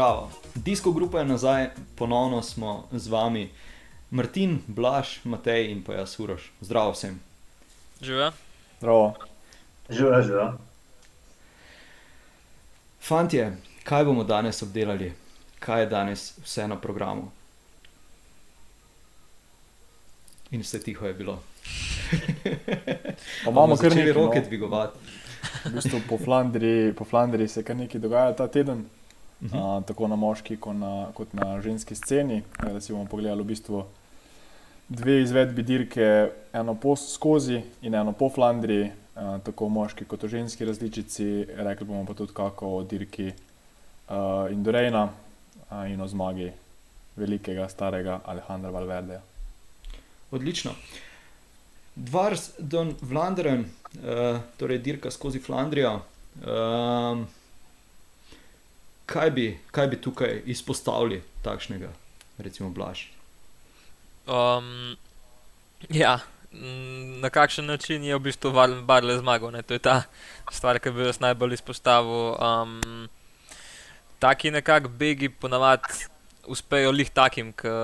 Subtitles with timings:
[0.00, 3.50] Zdravo, disko grupa je nazaj, ponovno smo z vami,
[4.10, 6.52] Martin, Blaž, Matej in pa jaz, Uroš.
[6.60, 7.20] Zdravo vsem.
[8.00, 8.30] Živijo.
[8.78, 9.14] Zdravo.
[9.90, 10.52] Živijo, živijo.
[13.00, 15.12] Fantje, kaj bomo danes obdelali,
[15.58, 17.30] kaj je danes vse na programu?
[20.50, 21.42] In vse tiho je bilo.
[23.48, 24.46] Imamo kar nekaj nekaj roke no.
[24.46, 24.98] dvigovati.
[25.64, 28.86] V bistvu po, Flandriji, po Flandriji se kar nekaj dogaja ta teden,
[29.42, 29.56] Mhm.
[29.56, 32.42] uh, tako na moški kot na, kot na ženski sceni.
[32.56, 33.84] Tako Da si bomo pogledali v bistvu
[34.88, 40.22] dve izvedbi dirke, eno po skozi in eno po Flandriji, uh, tako v moški kot
[40.22, 41.46] v ženski različici.
[41.56, 46.52] Rekli bomo pa tudi kako o dirki uh, Indorejna uh, in o zmagi
[47.16, 49.20] velikega starega Alejandra Valverdeja.
[50.30, 50.72] Odlično.
[51.94, 56.00] Dvars Don Vlanderen, uh, torej dirka skozi Flandrijo.
[56.40, 57.26] Um,
[59.10, 61.90] kaj, bi, kaj bi tukaj izpostavili takšnega,
[62.38, 63.08] recimo Blaž?
[64.30, 64.96] Um,
[65.88, 66.20] ja,
[67.22, 68.52] na kakšen način je v bistvu
[68.86, 69.50] Barle zmagal.
[69.50, 69.62] Ne?
[69.62, 70.02] To je ta
[70.50, 72.36] stvar, ki bi jaz najbolj izpostavil.
[72.38, 73.08] Um,
[74.18, 76.06] taki nekako begi ponavadi
[76.46, 77.74] uspejo lih takim, ki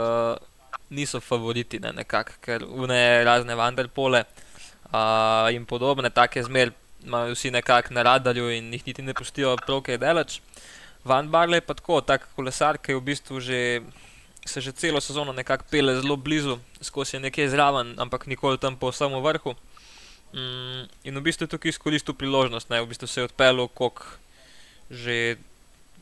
[0.90, 4.22] niso favoriti, ne, nekak, ker une razne vanderpole
[4.92, 6.70] uh, in podobne, take zmer
[7.06, 10.40] imajo vsi nekako na radarju in jih niti ne pustijo prav kaj delač.
[11.06, 13.82] Van Barle je pa tako, tak kolesar, ki je v bistvu že
[14.46, 18.76] se že celo sezono nekako pele zelo blizu, skozi je nekje zraven, ampak nikoli tam
[18.76, 19.54] po samem vrhu.
[20.34, 24.18] Mm, in v bistvu je tukaj izkoristil priložnost, ne, v bistvu se je odpeljal kok
[24.90, 25.36] že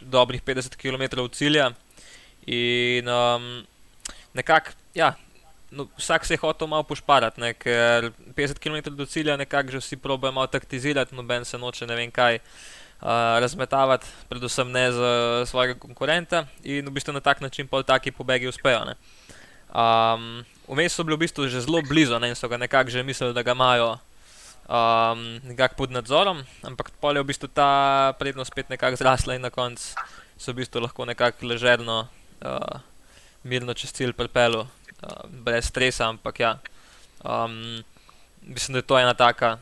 [0.00, 1.72] dobrih 50 km od cilja.
[2.46, 3.64] In um,
[4.36, 5.16] nekako, ja,
[5.70, 9.80] no, vsak se je hotel malo pošparati, ne, ker 50 km do cilja nekako že
[9.80, 12.40] vsi probejo malo taktizirati, noben se noče ne vem kaj
[13.04, 15.10] razmetavati, predvsem ne za
[15.46, 18.84] svojega konkurenta in v bistvu na tak način pol taki pobegi uspejo.
[18.84, 18.94] Ne.
[19.74, 23.02] Um, Vmes so bili v bistvu že zelo blizu ne, in so ga nekako že
[23.02, 23.98] mislili, da ga imajo
[24.64, 29.44] um, nekako pod nadzorom, ampak pol je v bistvu ta prednost spet nekako zrasla in
[29.44, 29.92] na koncu
[30.40, 32.08] so v bistvu lahko nekako ležerno,
[32.40, 32.80] uh,
[33.44, 36.52] mirno čez cilj pripeljali, uh, brez stresa, ampak ja.
[37.20, 37.84] Um,
[38.40, 39.58] mislim, da je to ena taka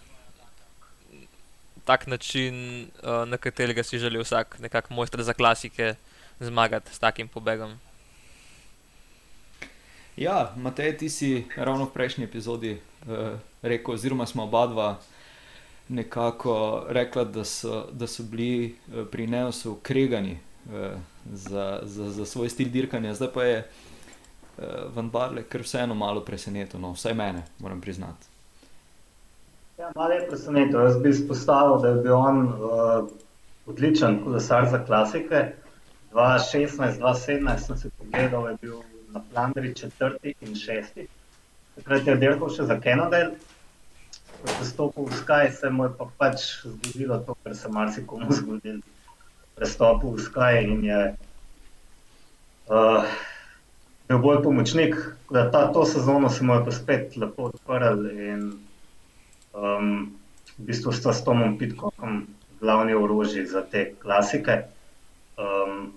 [1.84, 5.94] tak način, uh, na katerega si želi vsak nekako mojster za klasike
[6.40, 7.78] zmagati s takim pobegom.
[10.16, 12.76] Ja, Matej, ti si ravno v prejšnji epizodi
[13.06, 14.98] uh, rekel, oziroma smo oba dva
[15.88, 20.98] nekako rekla, da so, da so bili uh, pri Neosu kregani uh,
[21.32, 23.58] za, za, za svoj stil dirkanja, zdaj pa je
[24.58, 28.31] uh, Van Barle kar vseeno malo presenetil, no, vsaj mene, moram priznati.
[29.78, 30.80] Ja, malo je presenetil.
[30.80, 33.08] Jaz bi izpostavil, da je bil on uh,
[33.66, 35.52] odličen kolesar za klasike.
[36.12, 38.80] 2016-2017 sem se pogledal, je bil
[39.12, 41.06] na Flandriji četrti in šesti.
[41.74, 43.30] Takrat je dirkal še za Canada.
[44.42, 48.32] Ko je stopil v Sky, se mu je pa pač zgodilo to, kar se marsikomu
[48.40, 48.74] zgodi.
[49.56, 51.00] Prestopil v Sky in je
[52.68, 53.08] uh,
[54.08, 54.98] bil bolj pomočnik.
[55.32, 58.52] Da ta, to sezono se mu je pa spet lepo odprl in
[59.52, 60.12] um,
[60.58, 62.26] v bistvu sta s Tomom Pitkom
[62.60, 64.62] glavni orožji za te klasike.
[65.36, 65.92] Um,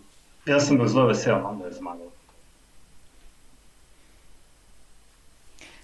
[0.46, 2.10] jaz sem bil zelo vesel, no, da je zmagal.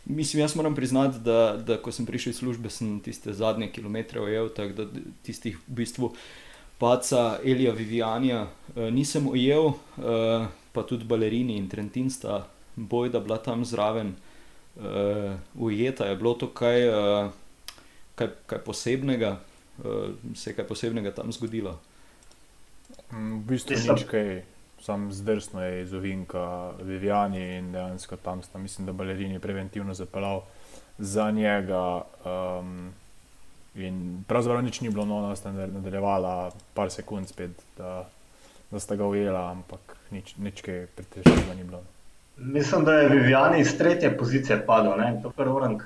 [0.06, 4.22] Mislim, jaz moram priznati, da, da ko sem prišel iz službe, sem tiste zadnje kilometre
[4.22, 6.10] ujel, tako da tistih v bistvu
[6.82, 13.38] paca Elija Vivianja uh, nisem ujel, uh, pa tudi balerini in Trentin sta bojda bila
[13.38, 14.16] tam zraven
[14.76, 16.10] uh, ujeta.
[16.10, 17.32] Je bilo to kaj, uh,
[18.22, 19.34] kaj, kaj posebnega,
[19.82, 21.76] uh, se je kaj posebnega tam zgodilo?
[23.12, 24.32] Mm, V bistvu Mislim- nič kaj,
[24.82, 30.42] sam zdrsno je iz ovinka Vivijani in dejansko tam sta, mislim, da balerini preventivno zapeljal
[30.98, 32.02] za njega.
[32.26, 32.90] Um,
[33.76, 38.10] in pravzaprav nič ni bilo, no, da sta nadaljevala par sekund spet, da,
[38.72, 41.84] da sta ga ujela, ampak nič, nič kaj pretresljiva ni bilo.
[42.38, 45.20] Mislim, da je Vivian iz tretje pozicije padel, ne?
[45.24, 45.82] to kar orang.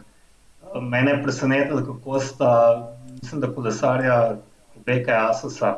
[0.81, 2.51] Mene je presenetilo, kako sta,
[3.21, 4.35] mislim, da kolesarja
[4.73, 5.75] Kubeka Asusa,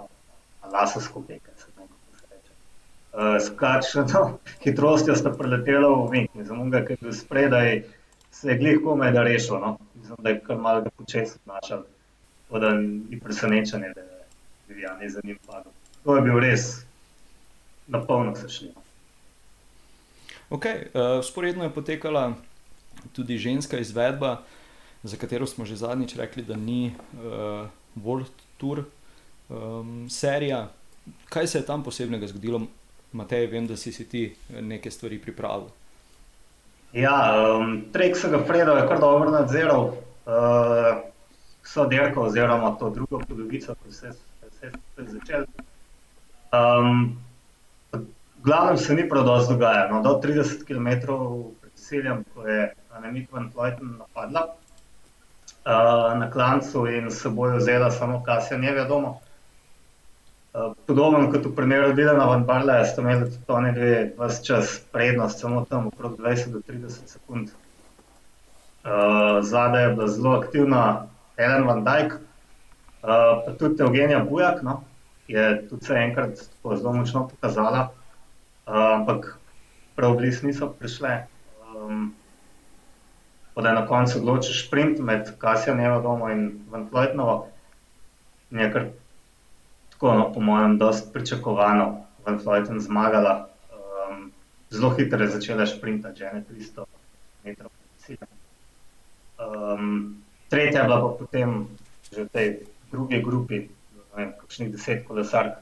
[0.61, 2.51] ali Asus Kubeka, se ne kako se reče.
[3.13, 7.83] Uh, s kakšno hitrostjo sta preletela v vink, mislim, onega, ki je bil spredaj,
[8.31, 9.77] se je glih komaj da rešil, no?
[9.95, 11.83] mislim, da je kar malo ga počes obnašal.
[12.47, 14.17] Tako da ni presenečenje, da je
[14.67, 15.71] Vivian za njim padel.
[16.03, 16.85] To je bil res,
[17.87, 18.71] na polno se šli.
[18.75, 18.81] no.
[20.49, 22.33] Okay, uh, sporedno je potekala
[23.13, 24.37] tudi ženska izvedba,
[25.07, 27.67] za katero smo že zadnjič rekli, da ni uh,
[28.03, 28.83] World Tour
[29.49, 30.67] um, serija.
[31.29, 32.61] Kaj se je tam posebnega zgodilo?
[33.11, 35.69] Matej, vem, da si, si ti nekaj stvari pripravil.
[36.93, 39.93] Ja, um, Trek se ga Fredo je kar dobro nadziral,
[40.25, 40.99] uh,
[41.63, 44.13] so dirko oziroma to drugo polovico, ko se je
[44.51, 45.45] vse začel.
[46.51, 47.17] Um,
[48.43, 51.15] glavnem se ni prav dosti dogajalo, no, do 30 km
[51.61, 54.47] pred ciljem, ko je Anemik van Floyden napadla
[55.67, 59.19] uh, na klancu in s seboj vzela samo Kasija, ne vedomo.
[60.53, 64.79] Uh, podobno kot v primeru Dilana Van Barla, ste imeli tudi oni dve vse čas
[64.91, 67.49] prednost, samo tam okrog 20 do 30 sekund.
[68.87, 72.19] Uh, Zadaj je bila zelo aktivna Helen Van Dijk, uh,
[73.45, 74.81] pa tudi Evgenija Bujak, no,
[75.27, 77.89] je tudi se enkrat zelo močno pokazala,
[78.67, 79.35] uh, ampak
[79.95, 81.27] prav blizu niso prišle.
[81.75, 82.13] Um,
[83.61, 87.47] da je na koncu odločil sprint med Kasijem Nevodom in Van Floytnovo.
[88.51, 88.85] Je kar
[89.89, 93.47] tako, no, po mojem, dosti pričakovano, Van Floyten zmagala.
[93.73, 94.31] Um,
[94.69, 96.85] zelo hitro je začela sprinta, že ne 300
[97.43, 97.71] metrov.
[99.37, 101.67] Um, tretja je bila pa potem
[102.13, 102.47] že v tej
[102.91, 103.67] drugi grupi,
[104.15, 105.57] kakšnih deset kolesark,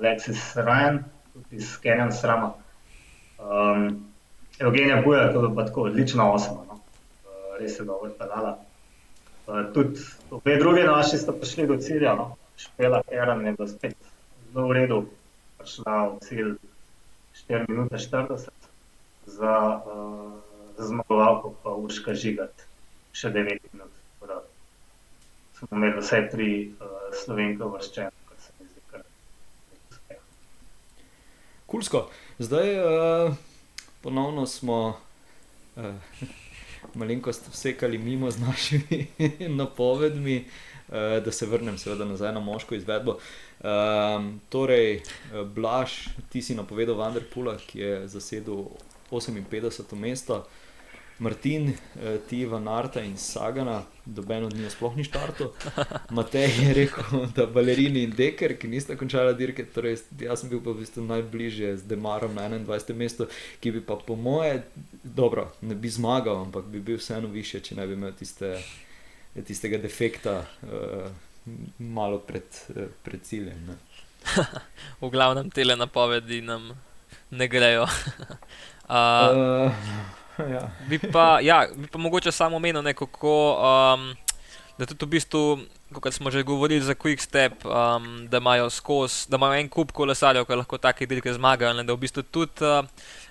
[0.00, 2.56] Alexis Ryan, tudi iz Kenjan Srama.
[3.38, 4.08] Um,
[4.58, 6.64] Evgenija Buja, to je pa tako odlična osma.
[6.68, 6.73] No
[7.60, 8.58] res je dobro pelala.
[9.74, 12.36] Tudi obe druge naši sta prišli do cilja, no.
[12.56, 13.96] Špela Heran je bila spet
[14.52, 14.98] zelo v redu,
[15.58, 16.50] prišla v cilj
[17.48, 18.48] 4 minute 40,
[19.26, 20.32] za, uh,
[20.78, 22.54] za zmagovalko pa Urška Žigat
[23.12, 23.90] še 9 minut.
[24.22, 24.40] Da
[25.58, 29.02] smo imeli vse tri uh, slovenke vrščene, kar se mi zdi kar
[29.90, 30.22] uspeh.
[31.66, 32.06] Kulsko,
[32.38, 33.36] zdaj uh,
[34.00, 35.92] ponovno smo uh,
[36.94, 39.06] malenkost vsekali mimo z našimi
[39.60, 40.44] napovedmi,
[40.88, 40.94] uh,
[41.24, 43.18] da se vrnem seveda nazaj na moško izvedbo.
[43.64, 45.02] Um, torej, eh,
[45.44, 48.66] Blaž, ti si napovedal Vanderpula, ki je zasedel
[49.10, 49.96] 58.
[49.96, 50.44] mesto.
[51.18, 55.52] Martin, eh, ti Van Arta in Sagana, doben od njih sploh ni štartov.
[56.10, 60.60] Matej je rekel, da balerini in deker, ki nista končala dirke, torej jaz sem bil
[60.64, 62.94] pa v bistvu najbližje z Demarom na 21.
[62.98, 63.28] mestu,
[63.60, 64.64] ki bi pa po moje,
[65.04, 68.58] dobro, ne bi zmagal, ampak bi bil vseeno više, če ne bi imel tiste,
[69.46, 71.06] tistega defekta uh,
[71.78, 73.70] malo pred, uh, pred ciljem.
[73.70, 73.78] Ne.
[75.00, 76.72] v glavnem tele napovedi nam
[77.30, 77.86] ne grejo.
[78.90, 80.23] uh, uh,
[80.54, 80.70] ja.
[80.88, 84.14] Bi, pa, ja, bi pa mogoče samo omenil nekako, um,
[84.78, 85.42] da tudi v bistvu,
[85.94, 89.92] kot smo že govorili za Quick Step, um, da, imajo skos, da imajo en kup
[89.92, 91.74] kolesarjev, ki lahko take dirke zmagajo.
[91.74, 92.82] Ne, da v bistvu tudi uh,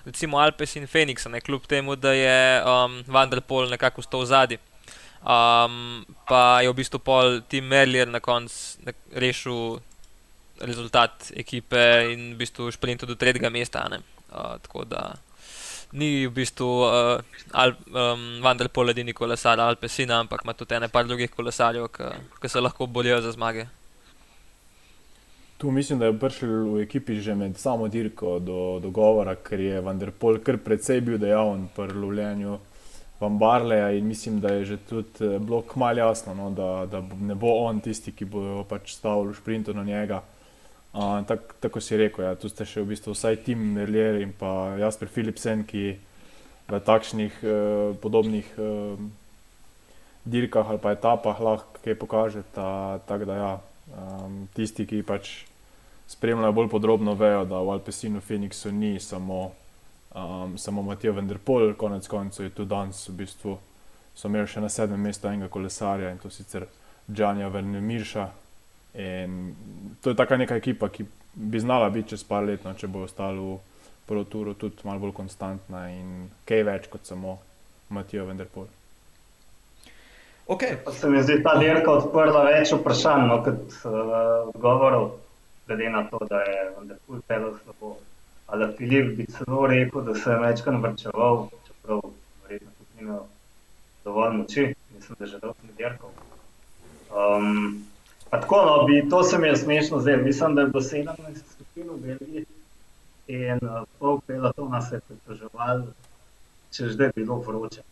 [0.04, 4.60] recimo Alpes in Phoenix, ne, kljub temu, da je um, Vanderpol nekako stal v zadnji.
[5.24, 9.80] Um, pa je v bistvu pol Tim Merlier na koncu rešil
[10.60, 13.88] rezultat ekipe in v bistvu šprintil do tretjega mesta.
[13.88, 15.14] Uh, tako da
[15.94, 17.22] ni v bistvu uh,
[17.54, 21.88] Al, um, Vandal Pol edini kolesar Alpesina, ampak ima tudi ene par drugih kolesarjev,
[22.40, 23.66] ki se lahko borijo za zmage.
[25.58, 29.80] Tu mislim, da je prišel v ekipi že med samo dirko do dogovora, ker je
[29.80, 32.58] Vanderpol kar precej bil dejaven pri lovljenju
[33.30, 37.34] Barleja in mislim, da je že tudi eh, bilo kmalo jasno, no, da, da ne
[37.34, 40.22] bo on tisti, ki bo pač stavil v sprintu na njega.
[40.94, 44.78] Tak, tako si rekel, ja, tu ste še v bistvu vsaj Tim Merlier in pa
[44.78, 45.98] Jasper Philipsen, ki
[46.70, 48.94] v takšnih uh, podobnih uh,
[50.22, 52.62] dirkah ali pa etapah lahko kaj pokažete.
[53.10, 53.52] Tako da ja,
[53.90, 55.50] um, tisti, ki pač
[56.06, 59.50] spremljajo bolj podrobno, vejo, da v Alpesinu Phoenixu ni samo,
[60.14, 63.58] um, samo Matijo Vendrpol, konec koncev je tu danes v bistvu.
[64.14, 66.70] So imeli še na sedmem mestu enega kolesarja in to sicer
[67.10, 68.28] Džanja Vernemirša,
[68.94, 69.54] In
[70.02, 73.02] to je taka neka ekipa, ki bi znala biti čez par let, no, če bo
[73.08, 73.58] ostala v
[74.06, 77.38] Proturu tudi malo bolj konstantna in kaj več kot samo
[77.88, 78.66] Matijo Vendrpol.
[80.46, 80.76] Okay.
[80.92, 85.06] Se mi zdi ta dirka odprla več vprašanj no, kot uh, odgovorov,
[85.66, 87.96] glede na to, da je Vendrpol pelil slabo.
[88.52, 92.02] Ali Filip bi celo rekel, da se je večkrat vrčeval, čeprav
[92.44, 93.24] verjetno tudi ni imel
[94.04, 96.12] dovolj moči, mislim, da je že dolgo dirkal.
[97.08, 97.86] Um,
[98.40, 100.16] Tako, no, bi, to se mi je smešno zdaj.
[100.16, 101.14] Mislim, da je bilo 17
[101.54, 102.46] stopinj v Belgiji
[103.26, 105.82] in uh, pol pelotona se je pritoževal,
[106.70, 107.82] če že je bilo vroče.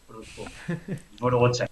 [1.20, 1.66] vroče.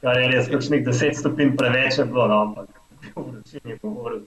[0.00, 2.68] Kar je res, kakšnih 10 stopinj preveč je bilo, no, ampak
[3.16, 4.24] vročini je govoril.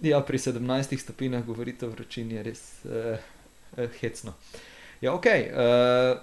[0.00, 3.18] Ja, pri 17 stopinjah govorite o vročini, je res uh,
[3.76, 4.34] uh, hecno.
[5.00, 5.26] Ja, ok.
[5.26, 6.18] Uh,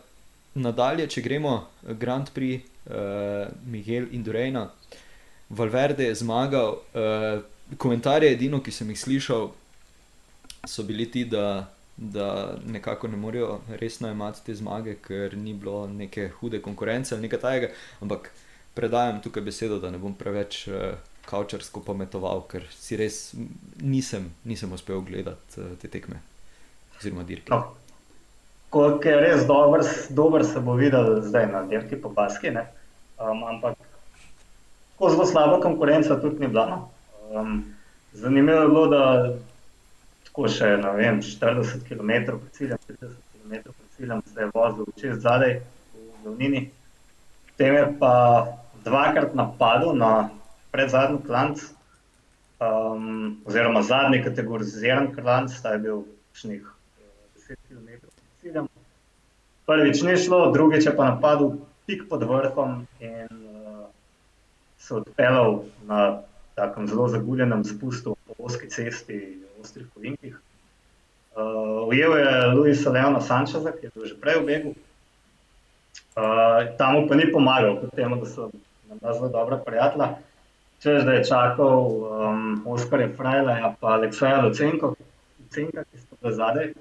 [0.57, 4.69] nadalje, če gremo Grand Prix uh, Miguel Indurejna.
[5.49, 7.43] Valverde je zmagal, uh,
[7.77, 9.49] komentarje, edino, ki sem jih slišal,
[10.67, 11.67] so bili ti, da,
[11.97, 17.27] da nekako ne morejo resno imati te zmage, ker ni bilo neke hude konkurence ali
[17.27, 17.71] nekaj tajega.
[18.01, 18.31] Ampak
[18.75, 20.95] predajam tukaj besedo, da ne bom preveč uh,
[21.27, 23.33] kavčarsko pometoval, ker si res
[23.81, 26.21] nisem, nisem uspel gledati uh, te tekme
[26.99, 27.51] oziroma dirke.
[27.51, 27.75] No.
[28.69, 32.51] Ko je res dober, dober se bo videl zdaj na dirki po Baski,
[33.19, 33.77] um, ampak
[34.93, 36.65] tako zelo slaba konkurenca tudi ni bila.
[36.69, 36.89] No.
[37.31, 37.75] Um,
[38.13, 39.03] zanimivo je bilo, da
[40.25, 45.21] tako še vem, 40 km pred ciljem, 50 km pred ciljem se je vozil čez
[45.21, 45.59] zadaj
[45.93, 46.67] v Dovnini.
[47.51, 48.13] Potem je pa
[48.85, 50.29] dvakrat napadel na
[50.71, 51.61] predzadnji klanc,
[52.61, 56.03] um, oziroma zadnji kategoriziran klanc, ta je bil
[56.37, 56.65] šnih
[57.37, 58.69] 10 km pred ciljem.
[59.67, 61.57] Prvič ni šlo, drugič je pa napadel
[61.87, 63.85] tik pod vrhom in uh,
[64.77, 66.19] se odpeljal na
[66.55, 70.35] takem zelo zaguljenem spustu po oski cesti v ostrih kovinkih.
[71.37, 74.71] Uh, ujel je Luisa Leona Sančeza, ki je bil že prej v begu.
[76.17, 78.49] Uh, tam pa ni pomagal, kot temu, da so
[78.89, 80.17] bila zelo dobra prijatelja.
[80.81, 84.91] Čež da je čakal um, Oskarja Frajla in pa Aleksaja Lucenka,
[85.53, 86.73] ki so bili zadaj.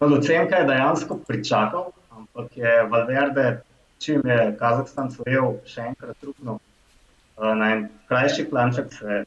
[0.00, 3.60] No, Lucenka je dejansko pričakal, ampak je Valverde,
[3.98, 9.22] čim je Kazahstan svojil, še enkrat trupno uh, na en krajši planček, se,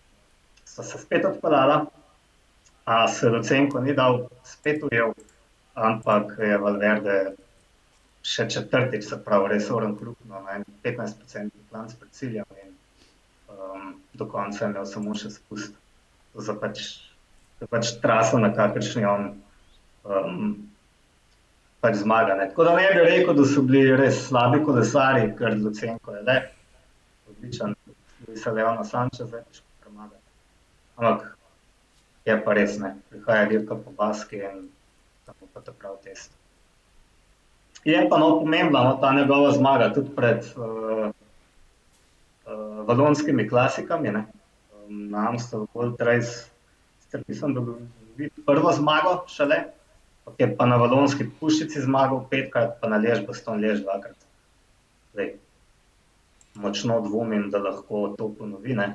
[0.66, 1.86] so se spet odpeljala,
[2.86, 5.14] a se Lucenko ni dal spet ujel,
[5.76, 7.18] ampak je Valverde
[8.22, 12.74] še četrtič, se pravi, res oren krupno, na 15% klanc pred ciljem in
[13.50, 15.78] um, do konca je imel samo še spust.
[16.34, 16.84] To je pač,
[17.72, 19.32] pač trasa, na kakršni on
[20.06, 20.54] um,
[21.82, 22.36] pač zmaga.
[22.38, 22.50] Ne.
[22.50, 26.38] Tako da ne bi rekel, da so bili res slabi kolesari, ker Lucenko je le
[27.32, 27.76] odličen,
[28.28, 30.20] da se Leona Sanča zdaj težko premaga.
[30.98, 31.26] Ampak
[32.26, 34.70] je pa res ne, prihaja dirka po Baski in
[35.26, 36.32] tako pa to prav test.
[37.84, 44.12] Je pa no pomembna no, ta njegova zmaga tudi pred uh, uh, valonskimi klasikami.
[44.12, 44.26] Ne.
[44.90, 46.52] Na Amsterdam Gold Race,
[47.12, 47.78] da bo
[48.18, 49.64] videl prvo zmago šele,
[50.38, 54.18] je pa na valonski puščici zmagal petkrat, pa na lež Boston lež dvakrat.
[55.14, 55.34] Zdaj,
[56.62, 58.88] močno dvomim, da lahko to ponovi, ne.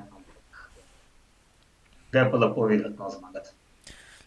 [2.13, 3.53] Gre pa lepo videti, no zmagati.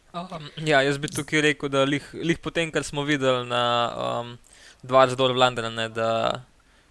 [0.10, 3.64] Um, ja, jaz bi tukaj rekel, da lih potem, kar smo videli na
[3.94, 4.38] um,
[4.82, 6.10] dva zelo v Londonu, da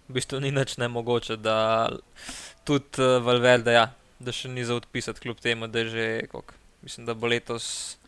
[0.07, 1.89] v bistvu ni nič nemogoče, da
[2.63, 3.89] tudi uh, Valverde, ja,
[4.19, 7.99] da še ni za odpisati, kljub temu, da je že, koliko, mislim, da bo letos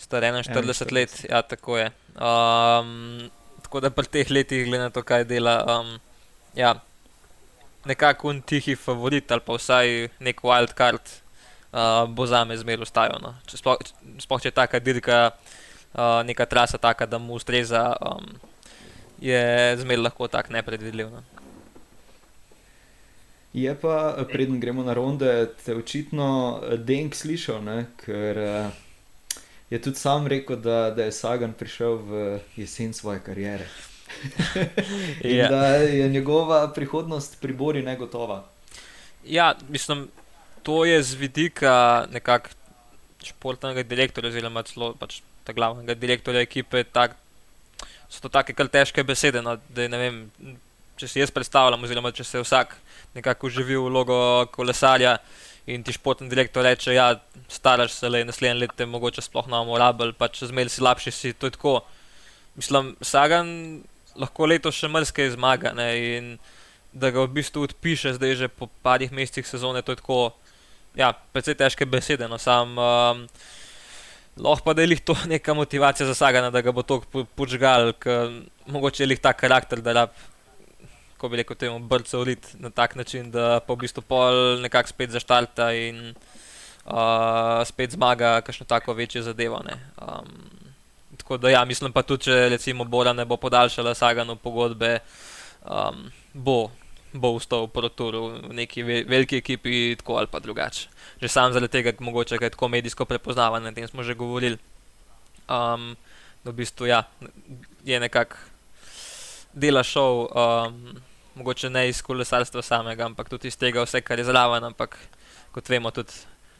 [0.00, 1.16] star 41 let.
[1.28, 1.90] Ja, tako je.
[2.16, 3.30] Um,
[3.62, 5.98] tako da pri teh letih, glede na to, kaj dela, um,
[6.56, 6.74] ja,
[7.84, 11.20] nekako un tihi favorit ali pa vsaj nek wild card
[11.72, 13.20] uh, bo za me zmeraj ostajal.
[13.22, 13.34] No.
[14.18, 15.20] Sploh če je taka dirka,
[15.94, 18.32] uh, neka trasa taka, da mu ustreza, um,
[19.20, 21.10] je zmeraj lahko tako nepredvidljiv.
[21.12, 21.22] No.
[23.52, 27.78] Je pa, preden gremo na ronde, te očitno Denk slišal, ne?
[28.04, 28.38] ker
[29.70, 33.66] je tudi sam rekel, da, da je Sagan prišel v jesen svoje kariere.
[35.24, 38.44] In da je njegova prihodnost pri Bori negotova.
[39.26, 40.08] Ja, mislim,
[40.62, 42.60] to je z vidika nekakšnega
[43.24, 46.84] športnega direktorja, oziroma celo pač glavnega direktorja ekipe.
[46.84, 47.16] Tak,
[48.08, 49.42] so to tako kar težke besede.
[49.42, 50.22] No, da, vem,
[51.00, 52.76] če si jaz predstavljam, oziroma če se vsak
[53.16, 54.20] nekako živi v vlogo
[54.54, 55.18] kolesarja
[55.66, 57.08] in ti športni direktor reče, da ja,
[57.48, 61.32] staraš se le naslednje leto, mogoče sploh ne bomo rabili, pač zmeri si slabši, si
[61.32, 61.80] to tako.
[62.56, 63.82] Mislim, Sagan
[64.18, 66.32] lahko letos še mrske zmaga ne, in
[66.92, 70.20] da ga v bistvu odpiše zdaj že po parih mesecih sezone, to je tako,
[70.98, 72.28] ja, precej težke besede.
[72.28, 73.26] No, sam, um,
[74.40, 77.02] Lahko pa da je to neka motivacija za Sagana, da ga bo to
[77.36, 78.30] počgal, ker
[78.66, 80.10] mogoče je ta karakter, da rab
[81.20, 84.88] kako bi rekel, temu brcu urit na tak način, da pa v bistvu pol nekako
[84.88, 86.14] spet zaštarta in
[86.86, 89.60] uh, spet zmaga, kakšno tako večje zadevo.
[89.60, 90.30] Um,
[91.16, 94.98] tako da ja, mislim pa tudi, če recimo Bora ne bo podaljšala Saganu pogodbe,
[95.68, 96.70] um, bo.
[97.12, 100.88] Bo vstal v proturu v neki veliki ekipi, tako ali pa drugače.
[101.20, 104.56] Že sam zaradi tega, mogoče je tako medijsko prepoznavan, o tem smo že govorili.
[105.50, 105.96] Um,
[106.44, 107.02] v bistvu ja,
[107.84, 108.36] je nekako
[109.52, 111.00] dela šov, um,
[111.40, 114.64] mogoče ne iz kolesarstva samega, ampak tudi iz tega, vse, kar je zraven.
[114.64, 114.98] Ampak
[115.54, 116.12] kot vemo, tudi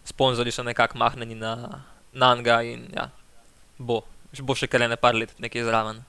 [0.09, 1.83] sponzorji so nekako mahnjeni na
[2.13, 3.11] Nanga in ja,
[3.79, 4.01] bo,
[4.43, 6.01] bo še kar ne par let nekaj zraven.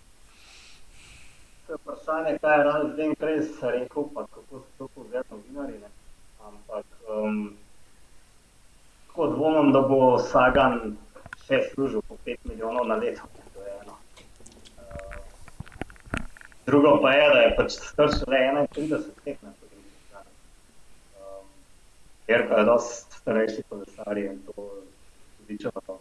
[1.71, 5.91] Vprašanje, kaj je Ralf Denk res rekel, pa kako se to povzema novinarji.
[6.47, 7.37] Ampak um,
[9.07, 10.01] tako dvomim, da bo
[10.31, 10.97] Sagan
[11.45, 13.27] še služil po 5 milijonov na leto.
[13.53, 13.95] To je eno.
[14.79, 15.31] Uh,
[16.71, 18.91] drugo pa je, da je pač star šele 31
[19.25, 20.31] let na po drugi strani.
[21.17, 21.45] Um,
[22.27, 24.67] Jerko je dosti starejši kolesar in to
[25.41, 25.97] zvičava.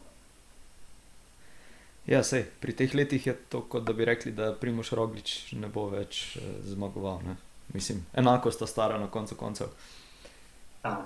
[2.06, 5.68] Ja, sej, pri teh letih je to, kot da bi rekli, da Primoš Roglič ne
[5.68, 7.20] bo več eh, zmagoval.
[7.22, 7.36] Ne?
[7.70, 9.68] Mislim, enako sta stara na koncu koncev.
[10.82, 10.96] Ja.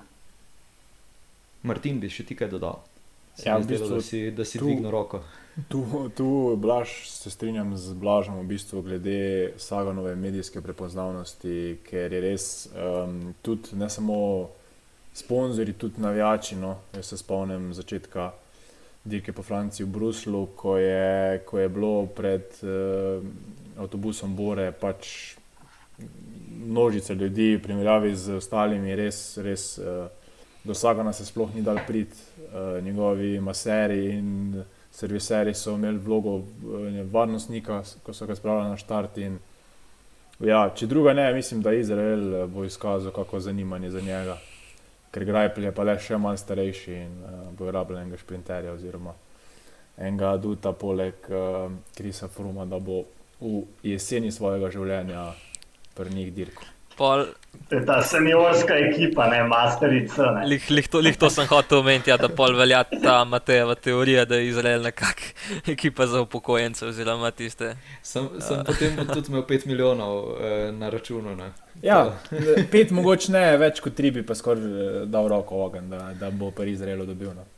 [1.63, 2.79] Martin, bi še ti kaj dodal?
[3.35, 5.21] Se Ja, v zdelo, bistvu da si, da si tu- dvignil roko.
[5.69, 12.21] Tu, tu Blaž, se strinjam z Blažom v bistvu glede Saganove medijske prepoznavnosti, ker je
[12.21, 14.49] res um, tudi ne samo
[15.15, 16.59] sponzorji, tudi navijači.
[16.59, 16.75] No.
[16.97, 18.33] Jaz se spomnim začetka
[19.05, 23.23] dirke po Franciji v Bruslu, ko je, ko je bilo pred uh,
[23.79, 25.37] avtobusom Bore pač
[26.67, 30.09] množica ljudi v primerjavi z ostalimi, res, res uh,
[30.65, 34.65] do Sagana se sploh ni dal prid, uh, njegovi maseri in
[34.95, 39.19] serviserji so imeli vlogo eh, varnostnika, ko so ga spravili na štart.
[39.19, 39.39] In,
[40.41, 44.39] ja, če druga ne, mislim, da Izrael eh, bo izkazal kako zanimanje za njega,
[45.11, 49.13] ker Grajpel je pa le še malo starejši in uh, bo rabil enega šprinterja oziroma
[49.95, 53.05] enega aduta poleg uh, Krisa Fruma, da bo
[53.41, 55.29] v jeseni svojega življenja
[55.95, 56.74] pri njih dirko.
[56.97, 57.27] Pol,
[57.69, 60.31] To je ta seniorska ekipa, ne masterica.
[60.31, 60.47] Ne.
[60.47, 64.25] lih, lih, to, lih to sem hotel omeniti, ja, da pol velja ta Matejeva teorija,
[64.29, 67.77] da je Izrael nekakšna ekipa za upokojence oziroma tiste.
[68.03, 71.37] Sem, sem potem tudi imel 5 milijonov eh, na računu.
[71.37, 71.53] Ne?
[71.83, 72.13] Ja,
[72.73, 76.11] pet mogoče ne, več kot tri bi pa skoraj eh, dal roko v ogenj, da,
[76.21, 77.33] da bo pri Izraelu dobil.
[77.33, 77.49] No.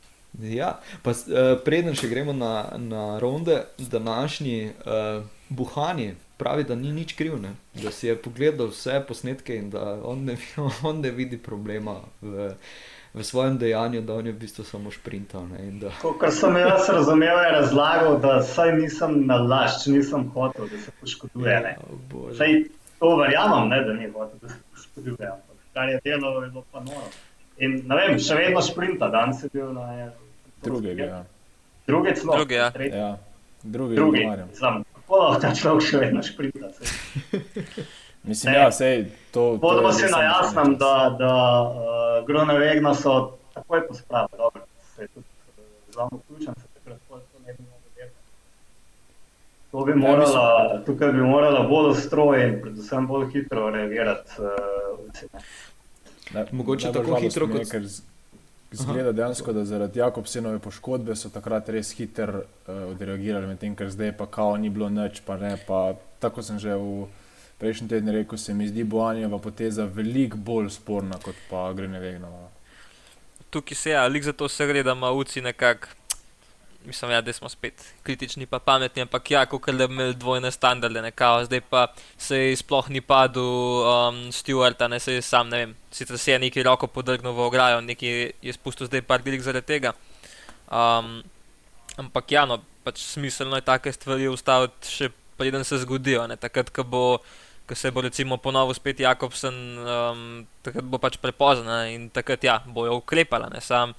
[0.47, 6.93] Ja, pa eh, preden še gremo na, na ronde, današnji uh, Buhani pravi, da ni
[6.93, 7.55] nič kriv, ne?
[7.75, 10.37] da si je pogledal vse posnetke in da on ne,
[10.89, 12.51] on ne vidi problema v,
[13.15, 15.47] v svojem dejanju, da on je v bistvu samo šprintal.
[15.49, 15.69] Ne?
[15.69, 20.69] in Da, Kar sem jaz razumel, je razlagal, da saj nisem na lašč, nisem hotel,
[20.73, 21.77] da se poškoduje.
[22.39, 22.65] Saj
[22.99, 26.65] to verjamem, ne, da ni hotel, da se poškoduje, ampak kar je delo, je bilo
[26.73, 27.09] pa noro.
[27.57, 30.13] In ne vem, še vedno šprinta, danes je bil na
[30.65, 31.05] Drugega.
[31.05, 31.25] Ja.
[31.87, 32.37] Drugi celo.
[32.37, 32.71] Drugi, ja.
[32.71, 32.99] tretji.
[32.99, 33.19] Ja,
[33.63, 34.25] drugi, Drugi.
[34.25, 34.96] Drugi.
[35.09, 36.71] Lahko ta človek še vedno šprinta?
[36.71, 36.87] saj.
[38.25, 38.59] Mislim, Ne.
[38.59, 38.97] ja, sej,
[39.31, 41.77] to, Bodimo je si res na jasnem, da, da uh,
[42.25, 43.13] Grunewegna so
[43.55, 44.35] takoj pospravili.
[44.37, 45.27] Dobro, se je tudi
[45.93, 48.19] zelo vključen, se takrat pol to ne bi mogel delati.
[49.71, 50.45] To bi morala,
[50.83, 54.31] tukaj bi morala bolj ostro in predvsem bolj hitro reagirati.
[54.39, 54.51] Uh,
[56.35, 58.03] Ne, Mogoče najbolj tako hitro je, kot- Ker z-
[58.77, 64.13] zgleda dejansko, da zaradi Jakobsenove poškodbe so takrat res hitro uh, odreagirali, medtem ker zdaj
[64.19, 65.57] pa kao ni bilo nič, pa ne.
[65.67, 67.07] Pa, tako sem že v
[67.59, 72.51] prejšnjem tednu rekel, se mi zdi Boanjeva poteza veliko bolj sporna kot pa Grenevegnova.
[73.51, 75.89] Tukaj se je, ja, lik zato se gre, da ima uci nekako.
[76.87, 80.51] Mislim, ja, da smo spet kritični, pa pametni, ampak ja, kot da bi imeli dvojne
[80.55, 81.45] standarde, nekako.
[81.45, 81.87] Zdaj pa
[82.19, 86.19] se je sploh ni padel um, Stewart, a ne se je sam, ne vem, sicer
[86.19, 89.93] se je neki roko podrgnil v ograjo, neki je spustil zdaj par dirk zaradi tega.
[90.71, 91.25] Um,
[91.99, 96.71] ampak ja, no, pač smiselno je take stvari ustaviti še preden se zgodijo, ne takrat,
[96.71, 97.05] ko bo.
[97.67, 100.21] Ko se bo recimo ponovil spet Jakobsen, um,
[100.63, 103.49] takrat bo pač prepozno ne, in takrat ja, bojo ukrepala.
[103.51, 103.91] Ne, sam,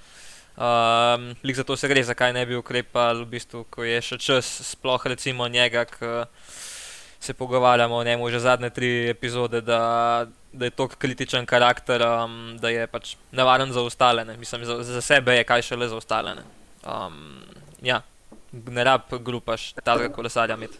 [0.58, 4.18] um, lik za to se gre, zakaj ne bi ukrepali, v bistvu, ko je še
[4.18, 6.26] čas, sploh recimo njega, ki
[7.20, 12.56] se pogovarjamo o njemu že zadnje tri epizode, da, da je to kritičen karakter, um,
[12.60, 14.24] da je pač nevaren za ostale.
[14.24, 14.36] Ne.
[14.36, 16.34] Mislim, za, za sebe je kaj šele za ostale.
[16.34, 16.42] Ne.
[16.86, 17.42] Um,
[17.82, 18.02] ja,
[18.52, 20.78] ne rab grupaš tazga kolesarja imeti.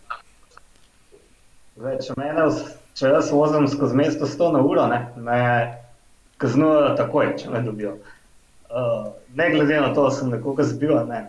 [1.79, 5.38] Zdaj, če, mene, vs- če jaz vozim skozi mesto 100 na uro, ne, me
[6.43, 7.99] kaznujejo takoj, če me dobijo.
[8.68, 11.20] Uh, ne glede na to, da sem nekoga zbil, ali ne.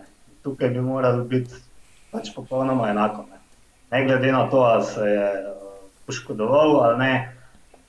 [0.42, 1.54] Tukaj bi moralo biti
[2.10, 3.24] pač popolnoma enako.
[3.30, 3.38] Ne,
[3.90, 7.12] ne glede na to, ali se je uh, poškodoval ali ne.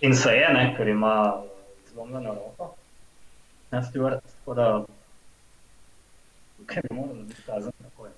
[0.01, 1.43] In se je, ne, ker ima
[1.93, 2.75] zlomljeno roko.
[3.71, 4.83] Ne, Stewart, tako da
[6.57, 8.09] tukaj bi moralo biti kazen takoj.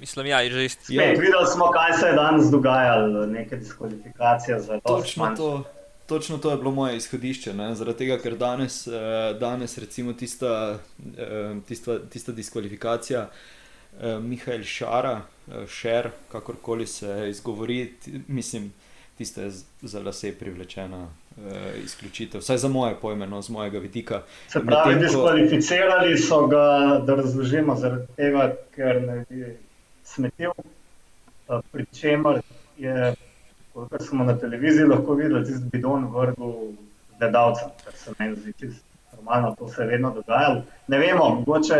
[0.00, 0.84] Mislim, ja, je že isti.
[0.84, 5.64] Spet, videli smo, kaj se je danes dogajalo, neke diskvalifikacije za Točno to,
[6.06, 7.54] točno to je bilo moje izhodišče.
[7.54, 7.74] Ne?
[7.74, 8.90] Zaradi tega, ker danes, eh,
[9.34, 10.78] danes recimo tista,
[11.18, 13.30] eh, tista, tista diskvalifikacija
[14.00, 18.72] eh, Mihajl Šara, eh, Šer, kakorkoli se izgovori, ti, mislim,
[19.18, 19.50] tista je
[19.82, 21.06] za lase privlečena
[21.38, 24.22] eh, izključitev, vsaj za moje pojme, no, z mojega vidika.
[24.48, 26.64] Se pravi, Medtem ko- diskvalificirali so ga,
[27.06, 29.56] da razložimo, zaradi tega, ker ne bi
[30.04, 30.50] smetil.
[31.48, 32.40] eh, Pri čemer
[32.78, 33.14] je,
[33.74, 36.52] kot smo na televiziji lahko videli, tisti bidon vrgel
[37.18, 38.84] gledalcem, kar se meni zdi čisto
[39.16, 40.62] normalno, to se je vedno dogajalo.
[40.88, 41.78] Ne vemo, mogoče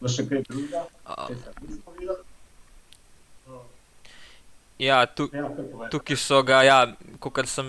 [0.00, 0.84] bo še kaj drugega,
[1.28, 2.22] česar nismo videli.
[4.78, 5.30] Ja, tu,
[5.90, 6.78] tukaj so ga, ja,
[7.20, 7.66] kot sem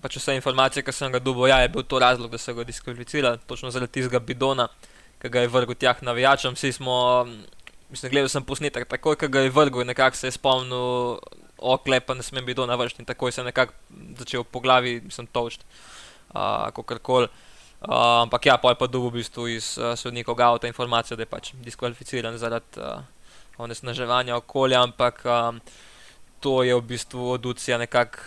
[0.00, 2.64] pač vse informacije, ki sem ga dobil, ja, je bil to razlog, da so ga
[2.68, 4.68] diskvalificirali, točno zaradi tistega bidona,
[5.20, 6.56] ki ga je vrgel tjah navijačem.
[6.56, 6.96] Vsi smo,
[7.90, 11.20] mislim, gledal sem posnetek, takoj, ko ga je vrgel, nekako se je spomnil,
[11.58, 13.72] oklepa, ne smem bidona vršiti, in takoj se je nekako
[14.18, 15.64] začel po glavi, mislim, točt,
[16.34, 17.28] uh, kakorkoli.
[17.84, 21.30] Uh, ampak ja, pol pa dobil v bistvu iz uh, sodnikov avta informacijo, da je
[21.30, 23.04] pač diskvalificiran zaradi uh,
[23.58, 25.60] onesnaževanja okolja, ampak um,
[26.40, 28.18] to je v bistvu oducija nekak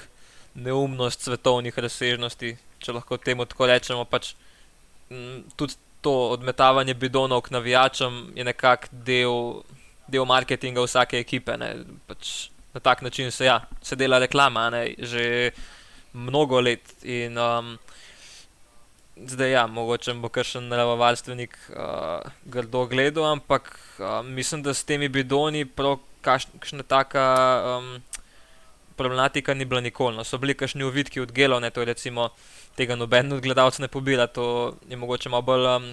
[0.56, 4.06] neumnost svetovnih razsežnosti, če lahko temu tako rečemo.
[4.06, 4.34] Pač,
[5.56, 9.62] tudi to odmetavanje bidonov k navijačem je nekak del,
[10.08, 11.58] del marketinga vsake ekipe.
[12.10, 15.52] Pač, na tak način se, ja, se dela reklama, ne, že
[16.14, 16.94] mnogo let.
[17.04, 17.78] In, um,
[19.18, 25.10] Zdaj, ja, mogoče bo kakšen naravovarstvenik uh, grdo gledal, ampak uh, mislim, da s temi
[25.10, 27.24] bidoni prav kakšna taka
[27.66, 27.96] um,
[28.96, 30.18] problematika ni bila nikoli.
[30.18, 30.24] No.
[30.24, 32.30] So bili kakšni uvitki od gelov, ne, to je recimo
[32.78, 35.90] tega noben od gledalcev ne pobira, to je mogoče malo bolj um,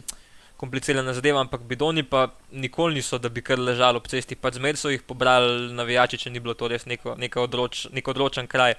[0.65, 4.81] komplicirana zadeva, ampak bidoni pa nikoli niso, da bi kar ležali ob cesti, pač zmer
[4.81, 8.79] so jih pobrali navijači, če ni bilo to res neko, neko odroč, nek odročen kraj.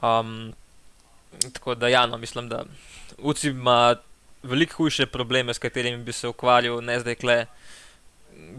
[0.00, 0.52] Um,
[1.52, 2.64] tako da, ja, no, mislim, da
[3.18, 3.96] UCI ima
[4.42, 7.38] veliko hujše probleme, s katerimi bi se ukvarjal, ne zdaj kle,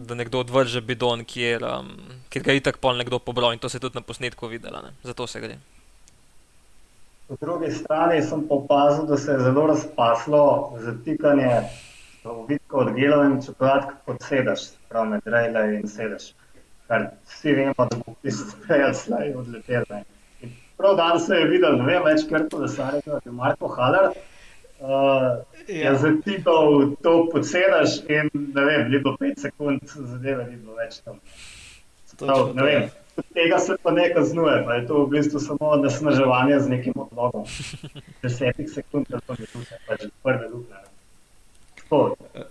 [0.06, 1.92] da nekdo odvrže bidon, kjer, um,
[2.30, 4.82] kjer ga je itak pol nekdo pobral in to se je tudi na posnetku videla,
[4.82, 4.94] ne.
[5.02, 5.58] zato se gre.
[7.28, 10.42] Po drugi strani sem pa opazil, da se je zelo razpaslo
[10.78, 11.62] zatikanje
[12.24, 16.32] ovitka od gelov in čokolad pod sedež, prav med rejle in sedež.
[16.88, 19.84] Kar vsi vemo, da bo tisto prej slej odletel.
[19.90, 20.02] ne.
[20.76, 24.12] Prav danes se je videl, ne vem več, kar kolesarja, je Marko Haller.
[24.82, 25.94] Uh, je Ja.
[25.94, 30.98] zatikal to pod sedež in ne vem, ni bilo 5 sekund, zadeve ni bilo več
[31.04, 31.20] tam.
[32.18, 32.66] Prav, ne to.
[32.66, 32.88] vem,
[33.34, 37.46] tega se pa ne kaznuje, pa je to v bistvu samo nasnaževanje z nekim odlogom.
[38.22, 40.81] Desetih sekund, ali pa minute, pač prve luknje.
[41.92, 42.44] To je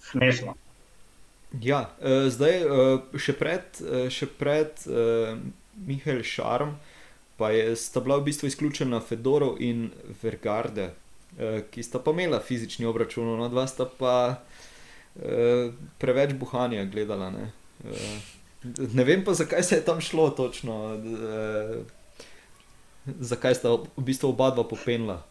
[0.00, 0.54] smešno.
[1.62, 5.36] Ja, eh, zdaj eh, še pred, eh, še pred eh,
[5.86, 6.74] Mihael Šarm,
[7.38, 9.90] pa je sta bila v bistvu izključena Fedorov in
[10.22, 10.90] Vergarde,
[11.38, 14.42] eh, ki sta pa imela fizični obračun, no dva sta pa
[15.14, 15.70] eh,
[16.02, 17.30] preveč buhanja gledala.
[17.30, 17.52] Ne?
[17.86, 18.18] Eh,
[18.98, 21.78] ne vem pa, zakaj se je tam šlo točno, eh,
[23.30, 25.22] zakaj sta v bistvu oba dva popenila.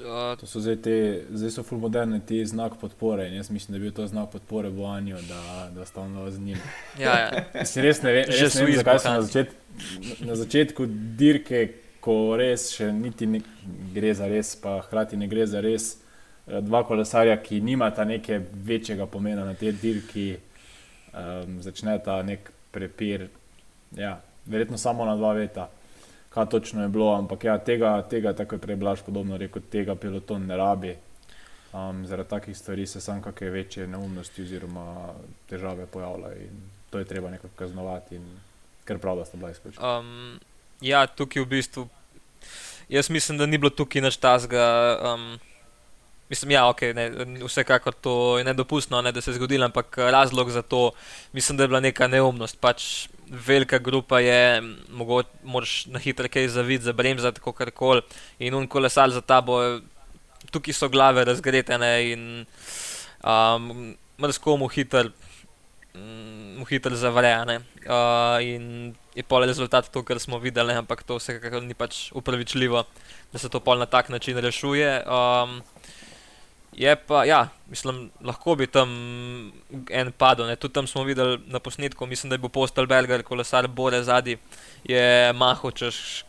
[0.00, 0.94] Uh, To so zdaj, te,
[1.30, 4.70] zdaj so fulmoderne ti znak podpore in jaz mislim, da je bil to znak podpore
[4.70, 6.58] Bojanju, da, da sta ona z njim.
[6.98, 7.64] ja, ja.
[7.66, 9.48] Si res ne Že res ne vem zakaj so na, začet,
[10.20, 10.86] na začetku
[11.20, 11.68] dirke,
[12.00, 13.42] ko res še niti ne
[13.94, 15.98] gre za res, pa hkrati ne gre za res.
[16.48, 20.30] eh, Dva kolesarja, ki nimata neke večjega pomena na tej dirki,
[21.12, 23.28] um, začneta nek prepir.
[23.92, 25.68] Ja, verjetno samo na dva veta,
[26.30, 29.94] kaj točno je bilo, ampak ja, tega, tega tako je prej Blaž podobno rekel, tega
[29.94, 30.96] peloton ne rabi.
[31.72, 35.12] Um, zaradi takih stvari se sam kakšne večje neumnosti oziroma
[35.46, 38.16] težave pojavljajo in to je treba nekako kaznovati.
[38.16, 38.24] In
[38.84, 39.98] ker prav, da sta bila izključena.
[39.98, 40.40] Um,
[40.80, 41.88] ja, tukaj v bistvu.
[42.88, 44.64] Jaz mislim, da ni bilo tukaj nič tazga.
[45.12, 45.38] Um,
[46.30, 47.10] mislim, ja, okay, ne,
[47.46, 50.90] vsekakor to je nedopustno, ne, da se je zgodilo, ampak razlog za to
[51.32, 52.58] mislim, da je bila neka neumnost.
[52.60, 58.02] Pač velika grupa je, mogoče moraš na hitro kaj zaviti, zabremzati, kako koli.
[58.38, 59.80] In un kolesal za tabo,
[60.50, 62.46] tukaj so glave razgretene in
[63.24, 65.04] um, mrzkomu hitro
[65.94, 67.44] mm, mu hitro zavre.
[67.46, 67.60] ne.
[67.86, 72.84] Uh, in je pol rezultat to, kar smo videli, ampak to vsekakor ni pač upravičljivo,
[73.32, 75.04] da se to pol na tak način rešuje.
[75.06, 75.62] Um,
[76.72, 78.90] je pa, ja, mislim, lahko bi tam
[79.90, 80.46] en padel.
[80.46, 80.56] Ne.
[80.56, 84.38] Tudi tam smo videli na posnetku, mislim, da je bil Postelberger, kolesar Bore zadnji,
[84.84, 86.24] je mahal, češ,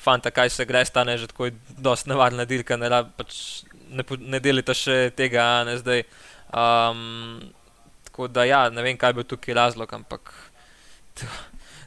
[0.00, 4.40] fanta, kaj se gre, stane že tako, je dosti nevarna dirka, ne, pač ne, ne
[4.40, 6.04] delite še tega, ne zdaj.
[6.54, 7.52] Um,
[8.08, 10.32] tako da, ja, ne vem, kaj bi tukaj razlog, ampak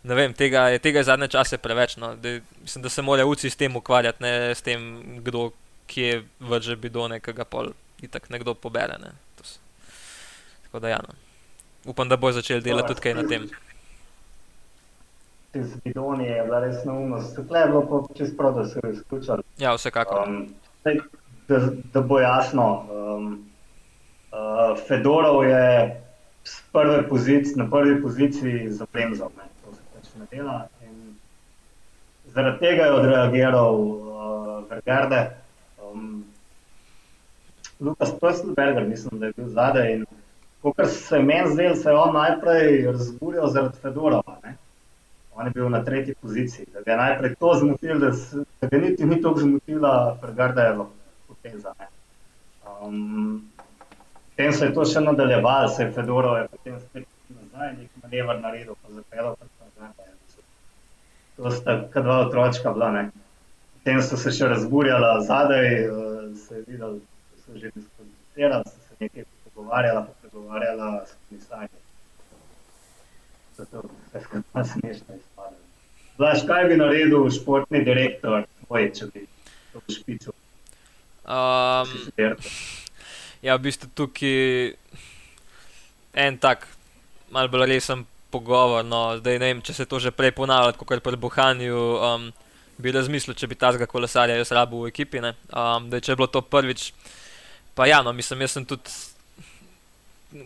[0.08, 1.98] ne vem, tega je, tega je zadnje čase preveč.
[1.98, 2.14] No.
[2.16, 4.86] Da, mislim, da se morajo uci s tem ukvarjati, ne s tem,
[5.26, 5.50] kdo
[5.88, 8.98] kje vrže bidone, ki ga pol itak nekdo pobere.
[9.02, 9.12] Ne.
[10.64, 11.14] Tako da, ja, no.
[11.86, 13.50] upam, da bo začeli delati tudi kaj na tem.
[15.54, 17.36] Z bidoni je bila res neumnost.
[17.36, 19.44] Tukaj je bilo pa čisto prav, da so jo izključili.
[19.58, 20.28] Ja, vsekakor.
[20.30, 20.50] Um,
[20.82, 21.00] zdaj,
[21.48, 21.60] da,
[21.94, 23.32] da bo jasno, um,
[24.32, 26.02] uh, Fedorov je
[26.44, 29.50] s prve pozic, na prvi poziciji zapremzal, ne.
[29.64, 30.68] to se pač ne dela.
[30.84, 31.16] In
[32.36, 35.47] zaradi tega je odreagiral uh, Vergerde.
[37.80, 39.94] Lukas Prstelberger, mislim, da je bil zadaj.
[39.94, 40.06] In
[40.62, 44.40] kot se je meni zdelo, se je on najprej razburjal zaradi Fedorova.
[44.44, 44.56] Ne?
[45.36, 48.68] On je bil na tretji poziciji, da ga je najprej to zmotil, da, se, da
[48.68, 50.78] ga niti ni tako zmotila, pregrda je
[51.28, 51.74] poteza.
[52.82, 53.50] Um,
[54.30, 58.42] potem se je to še nadaljevalo, se je Fedorov je potem spet nazaj, nek manever
[58.42, 60.10] naredil, pa zapeljal pa nazaj.
[61.38, 62.90] To sta kot dva otročka bila.
[62.92, 63.04] Ne?
[63.78, 66.98] Potem so se še razburjala zadaj, uh, se je videl,
[67.48, 71.84] so že diskvalificirali, so se nekaj pogovarjala, pa pregovarjala s komisarjem.
[73.58, 73.78] Zato
[74.14, 74.22] je
[74.54, 75.58] to smešno izpadlo.
[76.16, 79.26] Znaš, kaj bi naredil športni direktor, tvoj, če bi
[79.74, 80.34] to špičil?
[81.28, 81.92] Um,
[83.42, 84.74] ja, v bistvu tukaj
[86.18, 86.68] en tak,
[87.30, 88.86] malo bolj resen pogovor.
[88.86, 91.78] No, zdaj ne vem, če se to že prej ponavlja, kot pri Buhanju.
[92.02, 92.30] Um,
[92.78, 95.22] bi razmislil, če bi ta zga kolesarja jaz rabo v ekipi.
[95.22, 96.92] Um, da, če je bilo to prvič,
[97.78, 98.90] pa ja, no, mislim, jaz sem tudi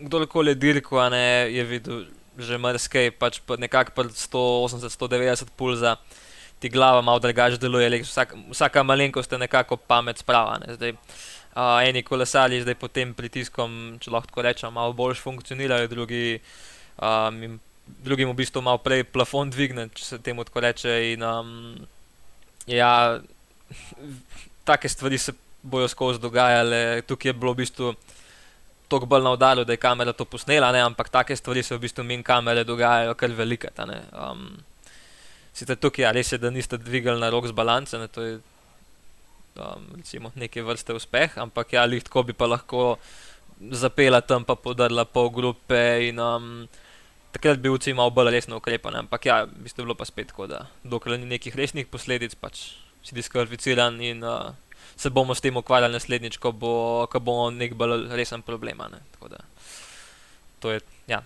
[0.04, 2.04] kdorkoli dirko, a ne je videl
[2.38, 5.98] že mrskej, pač nekako pri 180-190 pulza.
[6.62, 10.56] Ti glava malo drugače deluje, vsak, vsaka malenkost je nekako pamet sprava.
[10.62, 10.76] Ne.
[10.78, 15.90] Zdaj, uh, eni kolesari zdaj pod tem pritiskom, če lahko tako rečem, malo bolj funkcionirajo,
[15.92, 16.38] drugi,
[17.02, 17.58] um,
[18.06, 20.94] drugim v bistvu malo prej plafon dvigne, če se temu tako reče.
[21.12, 21.52] In, um,
[22.66, 23.20] Ja,
[24.64, 27.02] take stvari se bojo skozi dogajale.
[27.06, 27.94] Tukaj je bilo v bistvu
[28.88, 30.82] tako bolj na udaru, da je kamera to posnela, ne?
[30.84, 33.70] ampak take stvari se v bistvu min kamere dogajajo kar velike.
[34.12, 34.50] Um,
[35.52, 38.08] Sicer tukaj ja, res je, da niste dvigali na rok z balance, ne?
[38.08, 38.38] to je
[39.56, 42.96] um, recimo neke vrste uspeh, ampak ja, lahko bi pa lahko
[43.70, 46.66] zapela tam pa podarila pol grupe in um,
[47.32, 48.98] takrat bi vsi malo bolj resno ukrepali.
[49.04, 52.74] Ampak ja, bi ste bilo pa spet tako, da dokler ni nekih resnih posledic, pač
[53.02, 54.52] si diskvalificiran in uh,
[54.96, 56.74] se bomo s tem ukvarjali naslednjič, ko bo,
[57.10, 58.82] ko bo nek bolj resen problem.
[58.92, 59.00] Ne?
[59.28, 59.44] Da
[60.62, 61.22] to je, ja,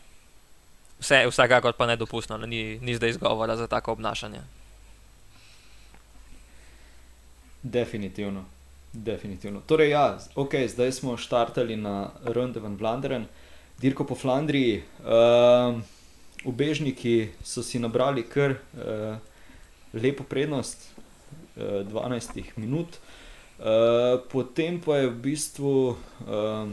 [1.00, 2.46] vse, vsakakor pa nedopustno, ne?
[2.46, 4.40] ni, ni zdaj izgovora za tako obnašanje.
[7.62, 8.44] Definitivno.
[8.92, 9.60] Definitivno.
[9.66, 13.26] Torej, ja, okay, zdaj smo štartali na Runde van Vlaanderen,
[13.80, 14.82] dirko po Flandriji.
[15.04, 15.76] Uh,
[16.44, 19.18] ubežniki so si nabrali kar uh,
[19.92, 20.88] lepo prednost,
[21.56, 23.05] uh, eh, 12 minut, uh,
[24.32, 26.68] potem pa je v bistvu uh,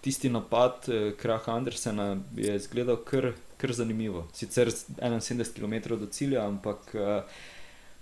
[0.00, 4.26] tisti napad uh, Kraha Andersena izgledal kar, kar zanimivo.
[4.32, 7.22] Sicer 71 km do cilja, ampak uh,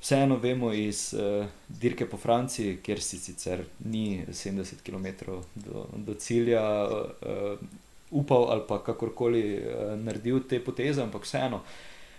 [0.00, 6.14] vseeno vemo iz uh, dirke po Franciji, kjer si sicer ni 70 km do, do
[6.14, 6.64] cilja.
[6.88, 7.56] Uh,
[8.10, 11.62] upal ali pa kakorkoli uh, naredil te poteze, ampak vseeno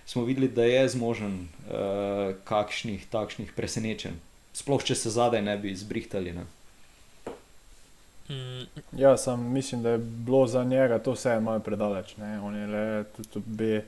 [0.05, 4.15] smo videli, da je zmožen uh, kakšnih takšnih presenečenj.
[4.53, 6.33] Sploh če se zadaj ne bi izbrihtali.
[6.35, 6.45] Ne?
[8.31, 8.67] Mm.
[8.99, 12.17] Ja, sam mislim, da je bilo za njega to vse malo predaleč.
[12.17, 12.39] Ne?
[12.41, 13.81] On je le tudi obe,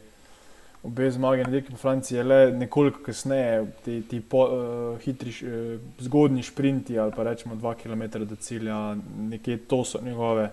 [0.84, 5.80] obe zmage na dirki po Franciji, le nekoliko kasneje, ti, ti po, uh, hitri, uh,
[6.00, 10.52] zgodni sprinti ali pa rečemo dva km do cilja, nekje to so njegove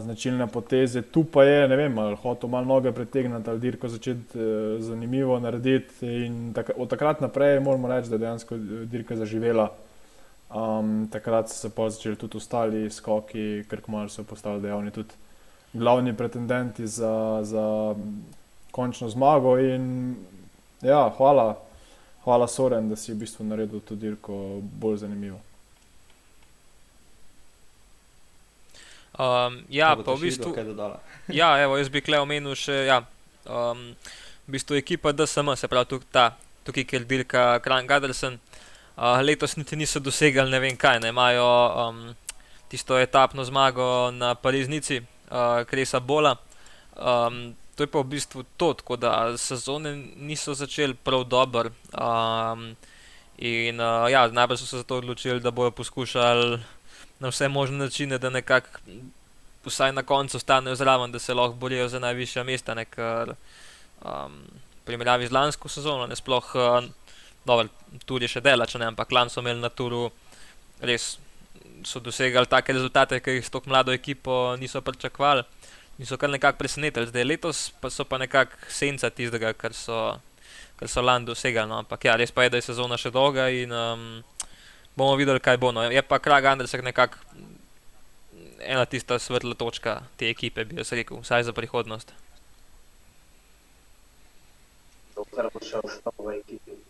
[0.00, 1.02] značilne poteze.
[1.02, 5.38] Tu pa je, ne vem, ali hotel malo noge pretegniti ali dirko začeti uh, zanimivo
[5.38, 6.06] narediti.
[6.26, 9.70] In tak, od takrat naprej moramo reči, da je dejansko e, dirka zaživela.
[10.54, 15.14] Um, takrat so se pa začeli tudi ostali skoki, ker kmalo so postali dejavni tudi
[15.72, 17.94] glavni pretendenti za, za
[18.70, 19.58] končno zmago.
[19.58, 20.16] In
[20.82, 21.54] ja, hvala,
[22.24, 25.38] hvala Soren, da si v bistvu naredil to dirko bolj zanimivo.
[29.18, 30.54] Um, ja, pa v bistvu.
[31.40, 33.02] ja, evo, jaz bi kle omenil še, ja,
[33.44, 33.92] um,
[34.48, 36.24] v bistvu ekipa DSM, se pravi tukaj, ta,
[36.64, 38.38] tukaj kjer dirka Kran Gadelsen,
[38.96, 42.00] uh, letos niti niso dosegali ne vem kaj, ne imajo um,
[42.72, 46.38] tisto etapno zmago na Pariznici, uh, Kresa Bola.
[46.96, 51.72] Um, to je pa v bistvu to, tako da sezone niso začeli prav dobro.
[51.92, 52.72] Um,
[53.36, 56.60] in uh, ja, najbolj so se za to odločili, da bodo poskušali
[57.22, 58.82] na vse možne načine, da nekako
[59.64, 62.74] vsaj na koncu ostanejo zraven, da se lahko borijo za najvišja mesta.
[62.74, 63.34] Ne, ker,
[64.02, 64.40] um,
[64.84, 66.84] primerjavi z lansko sezono, ne sploh, uh,
[67.46, 67.68] dobro,
[68.06, 70.08] tudi še delač, ne, ampak lan so imeli na turu
[70.82, 71.16] res.
[71.86, 75.42] So dosegali take rezultate, ki jih s tako mlado ekipo niso pričakovali,
[75.98, 77.08] niso kar nekako presenetili.
[77.10, 79.98] Zdaj letos pa so pa nekako senca tistega, kar so,
[80.78, 81.70] kar so lani dosegali.
[81.70, 81.80] No.
[81.82, 84.06] Ampak ja, res pa je, da je sezona še dolga in um,
[84.96, 85.72] bomo videli, kaj bo.
[85.72, 85.82] No.
[85.82, 87.18] Je pa Krag Andersen nekako
[88.64, 92.12] ena tista svetla točka te ekipe, bi jaz rekel, vsaj za prihodnost.
[95.16, 96.78] Dokler bo še ostal v ekipi.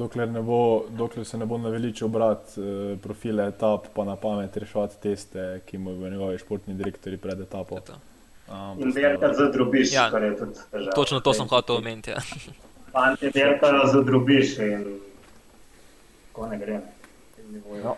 [0.00, 4.56] Dokler, ne bo, dokler se ne bo naveličil brati uh, profile etap, pa na pamet
[4.62, 7.80] reševati teste, ki mu bodo njegovi športni direktori pred etapo.
[8.46, 10.94] Um, In derkati za drobiš, Ja, kar je tudi težava.
[10.94, 12.14] Točno to sem hotel omeniti.
[12.14, 12.22] Ja.
[12.92, 14.86] Fanti derkajo za drobiš in
[16.30, 16.80] tako ne gre.
[17.82, 17.96] Ja.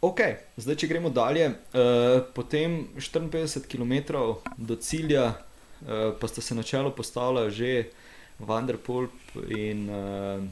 [0.00, 0.20] Ok,
[0.56, 1.50] zdaj če gremo dalje.
[1.74, 4.24] Uh, potem 54 km
[4.56, 7.90] do cilja, uh, pa sta se na čelo postavila že
[8.38, 9.12] Vanderpolp
[9.52, 10.42] in uh,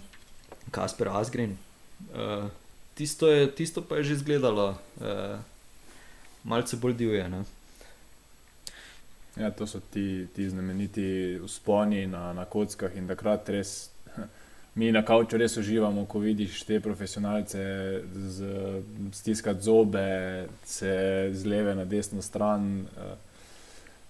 [0.71, 1.57] Kasper Asgren.
[2.13, 2.51] Uh,
[2.95, 5.39] tisto, je, tisto pa je že izgledalo uh,
[6.45, 7.29] malce bolj divje.
[7.29, 7.45] Ne?
[9.37, 13.96] Ja, to so ti, ti znameniti usponi na, na kockah in takrat res.
[14.77, 17.61] Mi na kavču res uživamo, ko vidiš te profesionalce
[18.13, 18.49] z,
[19.13, 23.15] stiskati zobe, se z leve na desno stran, eh,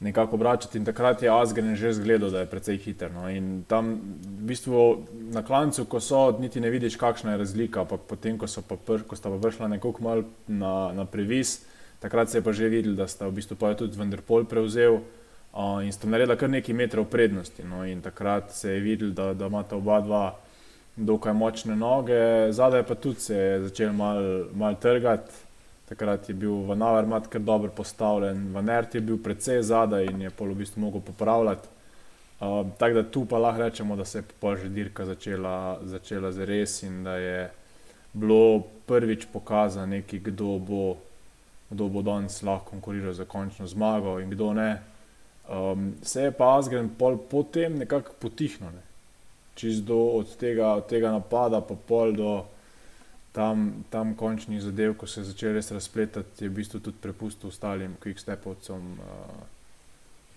[0.01, 0.79] nekako obračati.
[0.79, 3.13] In takrat je Asgren že zgledal, da je precej hiter.
[3.15, 3.29] No.
[3.31, 3.95] In tam
[4.27, 7.85] v bistvu na klancu, ko so, niti ne vidiš, kakšna je razlika.
[7.85, 11.61] Pa potem, ko, pa pr, ko sta pa prišla nekoliko mal na, na previs,
[12.03, 14.99] takrat se je pa že videl, da sta v bistvu pa je tudi Vendrpol prevzel.
[15.57, 17.63] Uh, in sta naredila kar nekaj metrov prednosti.
[17.65, 20.25] No, in takrat se je videl, da, da imata oba dva
[20.97, 25.33] dokaj močne noge, zadaj pa tudi se je začel mal, mal trgati.
[25.89, 30.23] Takrat je bil Van Avermaet kar dobro postavljen, Van Ert je bil precej zadaj in
[30.23, 31.69] je pol v bistvu mogel popravljati.
[32.41, 36.33] Uh, Tako da tu pa lahko rečemo, da se je pol že dirka začela, začela
[36.33, 37.51] za res in da je
[38.13, 40.97] bilo prvič pokazano neki, kdo bo,
[41.71, 44.83] kdo bo danes lahko konkuriral za končno zmago in kdo ne.
[45.49, 48.75] Um, se je pa Asgren pol potem nekako potihnil.
[48.75, 48.86] Ne
[49.57, 52.45] čez do od tega, od tega napada, pa pol do
[53.33, 57.49] tam, tam končnih zadev, ko se je začel res razpletati, je v bistvu tudi prepustil
[57.49, 59.41] ostalim quickstepovcem, uh,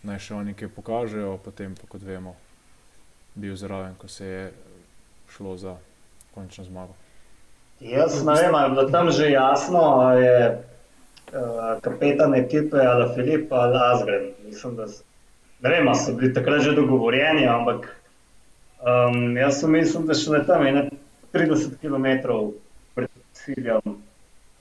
[0.07, 2.35] naj še oni nekaj pokažejo, potem pa kot vemo,
[3.35, 4.43] bil zraven, ko se je
[5.35, 5.75] šlo za
[6.35, 6.95] končno zmago.
[7.79, 13.13] Jaz ne vem, ali je bilo tam že jasno, ali je uh, kapetan ekipe ali
[13.15, 14.31] Filip ali Azgren.
[14.43, 14.87] Mislim, da
[15.63, 17.98] ne vem, ali so bili takrat že dogovorjeni, ampak
[18.81, 20.83] um, jaz sem mislil, da še ne tam je ne
[21.33, 22.07] 30 km
[22.95, 23.97] pred ciljem.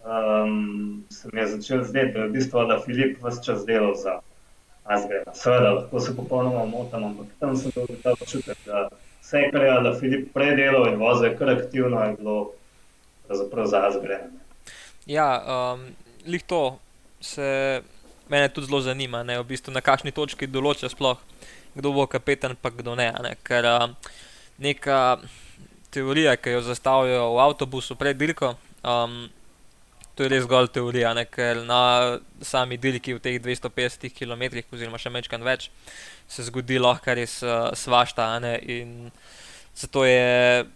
[0.08, 3.94] Um, se mi je začel zdeti, da je v bistvu da Filip vse čas delal
[3.94, 4.20] za
[4.84, 5.34] Azgrena.
[5.34, 8.88] Seveda, lahko se popolnoma motim, ampak tam sem dobil ta občutek, da
[9.20, 12.38] vse, kar je da Filip prej delal in vozil kar aktivno, je bilo
[13.26, 14.30] pravzaprav za Azgrena.
[15.06, 15.84] Ja, um,
[16.26, 16.78] lih to
[17.20, 17.82] se
[18.28, 21.20] mene tudi zelo zanima, ne, v bistvu na kakšni točki določa sploh,
[21.78, 23.08] kdo bo kapetan, pa kdo ne.
[23.22, 23.94] ne ker um,
[24.58, 25.18] neka
[25.94, 29.28] teorija, ki jo zastavijo v avtobusu pred dirko, um,
[30.18, 34.98] to je res zgolj teorija, ne, ker na sami dirki v teh 250 km, oziroma
[34.98, 35.68] še večkrat več,
[36.28, 38.26] se zgodi lahko res uh, svašta.
[38.66, 39.10] in
[39.78, 40.66] zato je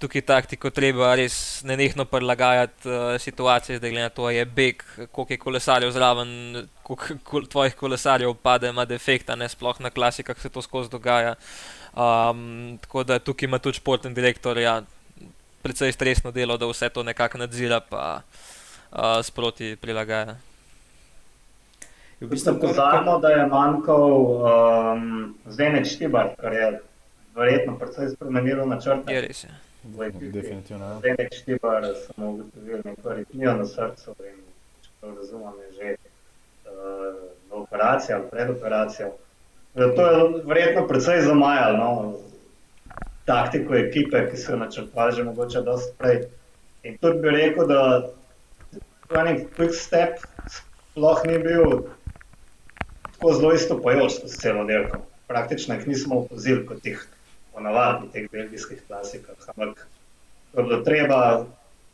[0.00, 1.34] tukaj taktiko treba res
[1.68, 4.82] nenehno prilagajati uh, situaciji, zdaj glede na to, je beg,
[5.12, 6.30] koliko je kolesarjev zraven,
[6.82, 11.34] koliko kol, tvojih kolesarjev pade, ima defekta, ne sploh na klasikah se to skozi dogaja.
[11.90, 14.80] Um, tako da tukaj ima tudi športni direktor ja,
[15.62, 20.36] precej stresno delo, da vse to nekako nadzira pa uh, sproti prilagaja.
[22.20, 26.68] V bistvu pozabimo, da je manjkal um, Zdenek Štibar, kar je
[27.34, 29.12] verjetno precej spremenilo načrte.
[29.12, 29.44] Je res.
[29.44, 29.69] Je.
[29.84, 30.30] V ekipi.
[30.32, 30.84] Definitivno.
[30.84, 30.98] Ja.
[30.98, 34.38] Zdenek Štibar smo ugotovili neko aritmijo na srcu in
[34.82, 37.16] če to razumem, je že uh,
[37.50, 39.12] v operaciji ali pred operacijo.
[39.74, 42.14] Eh, To je verjetno precej zamajalo no,
[43.24, 46.24] taktiko ekipe, ki so jo načrtovali že mogoče dosti prej.
[46.82, 48.10] In tudi bi rekel, da
[49.10, 51.86] running quick step sploh ni bil
[53.12, 55.02] tako zelo istopajoč skozi celo dirko.
[55.28, 57.06] Praktično jih nismo opazili kot jih
[57.54, 59.86] ponavadi v teh belgijskih klasikah, ampak
[60.52, 61.46] ko je bilo treba,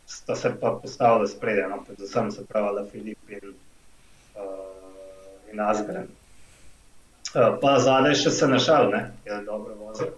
[0.06, 3.54] sta se pa postavili spredje, no, predvsem se pravi Filip in,
[4.36, 6.08] uh, in Asgren.
[7.34, 10.14] Uh, pa zadaj še se našal, ne, je dobro vozil.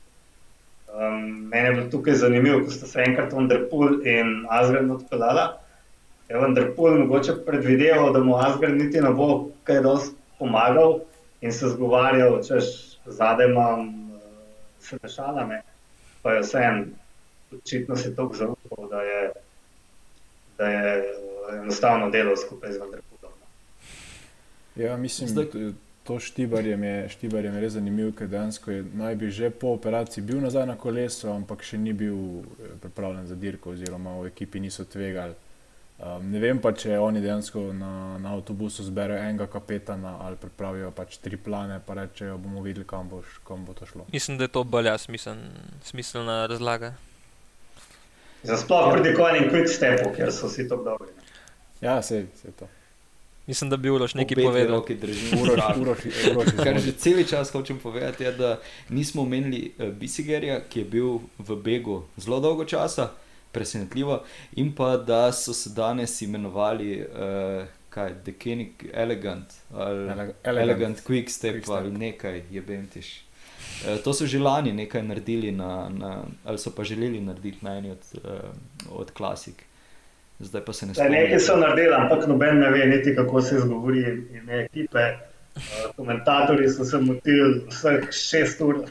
[0.88, 5.58] Um, mene je bilo tukaj zanimivo, ko sta se enkrat Vanderpool in Asgren odpeljala.
[6.28, 11.00] Je Vanderpool mogoče predvideval, da mu Asgren niti ne bo kaj dosti pomagal
[11.40, 14.07] in se zgovarjal, češ zadaj imam
[14.88, 15.62] se našala, ne.
[16.22, 16.84] Pa je vseeno,
[17.52, 19.32] očitno si tako zaupal, da je,
[20.58, 21.04] da je
[21.62, 23.38] enostavno delal skupaj z Vanderpoolom.
[23.40, 24.82] no.
[24.84, 25.46] Ja, mislim, Zdaj...
[26.04, 30.24] to štibarjem je, štibarjem je res zanimivo, ker dejansko je naj bi že po operaciji
[30.24, 34.60] bil nazaj na kolesu, ampak še ni bil eh, pripravljen za dirko, oziroma v ekipi
[34.60, 35.36] niso tvegali.
[35.98, 40.92] Um, ne vem pa, če oni dejansko na, na avtobusu zberejo enega kapetana ali pripravijo
[40.94, 44.06] pač tri plane, pa rečejo, bomo videli, kam, boš, kam bo to šlo.
[44.12, 45.42] Mislim, da je to bolj ja, smisel,
[45.82, 46.94] smiselna razlaga.
[48.46, 51.10] Za sploh pri dekovanju quick stepu, ker so vsi to dobri.
[51.82, 52.70] Ja, se je to.
[53.48, 54.76] Mislim, da bi Uroš nekaj Obe povedal.
[54.76, 55.98] roki držim Uroš, uroš,
[56.30, 60.84] uroš, Kar že cel čas hočem povedati, je, da nismo omenili uh, Bisigerja, ki je
[60.84, 63.10] bil v begu zelo dolgo časa,
[63.52, 64.22] presenetljivo,
[64.52, 70.98] in pa da so se danes imenovali uh, kaj, Decanic Elegant ali Ele- Elegant, elegant.
[71.00, 71.76] Quick Step Quick Step.
[71.76, 73.24] ali nekaj, je bentiš.
[73.84, 76.12] Uh, to so že lani nekaj naredili, na, na,
[76.44, 78.30] ali so pa želeli narediti na eni od, uh,
[79.00, 79.64] od klasik.
[80.40, 81.68] Zdaj pa se ne Zdaj, nekaj so spomnim.
[81.68, 84.00] naredili, ampak noben ne ve, niti kako se izgovori
[84.32, 84.98] ime ekipe.
[85.56, 85.62] Uh,
[85.96, 88.84] komentatorji so se motili vseh šest ur.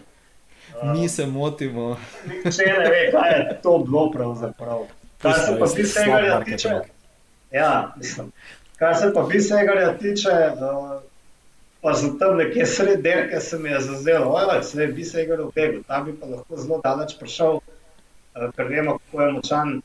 [0.84, 1.98] Mi se motimo.
[2.26, 4.86] Nihče ne ve, kaj je to bilo pravzaprav.
[5.22, 6.58] Kar se pa Bisegarja marketing.
[6.58, 6.80] tiče,
[7.52, 8.32] ja, mislim,
[8.78, 11.02] kar se pa Bisegarja tiče, uh,
[11.82, 15.82] pa za tam nekje sred derke se mi je zazdelo, ojoj, se je Bisegar ubegal,
[15.88, 19.82] ta bi pa lahko zelo daleč prišel, uh, ker vemo, kako je močan.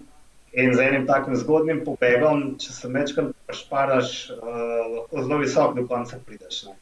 [0.53, 4.49] In z enim takim zgodnim pobegom, če se večkrat prešparaš, uh,
[4.97, 6.65] lahko zelo visoko do konca prideš.
[6.67, 6.75] Ne?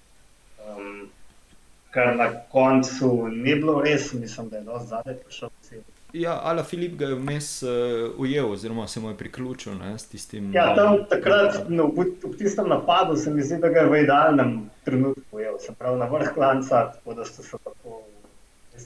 [0.66, 1.11] Um,
[1.91, 5.82] kar na koncu ni bilo res, mislim, da je dosti zadaj prišel cilj.
[6.12, 7.70] Ja, Ala Filip ga je vmes uh,
[8.18, 10.51] ujel, oziroma se mu je priključil ne, s tistim.
[10.55, 14.03] Ja, tam takrat, no, ob, ob tistem napadu, se mi zdi, da ga je v
[14.05, 18.03] idealnem trenutku ujel, se pravi na vrh klanca, tako da ste se tako,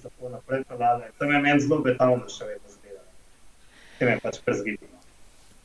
[0.02, 1.02] tako naprej peljali.
[1.18, 3.00] Tam je meni zelo betavno še vedno zdelo.
[3.98, 4.93] Tem je pač prezgibno.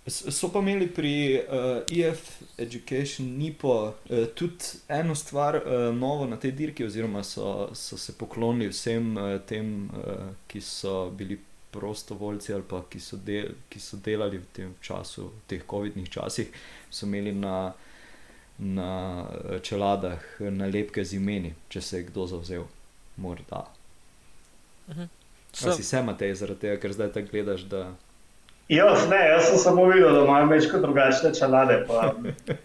[0.10, 6.38] So pa imeli pri uh, EF Education Nipo uh, tudi eno stvar uh, novo na
[6.38, 11.40] tej dirki, oziroma so, so se poklonili vsem uh, tem, uh, ki so bili
[11.72, 16.10] prostovoljci ali pa ki so, del, ki so delali v tem času, v teh COVID-nih
[16.10, 16.50] časih,
[16.90, 17.74] so imeli na,
[18.58, 18.92] na
[19.30, 22.66] eh, čeladah nalepke z imeni, če se je kdo zavzel.
[23.20, 23.68] Morda.
[25.54, 27.90] So, Si se matej zaradi tega, ker zdaj tako gledaš, da
[28.70, 32.58] Jaz ne, jaz sem samo videl, da imajo večko drugačne čelade, pa v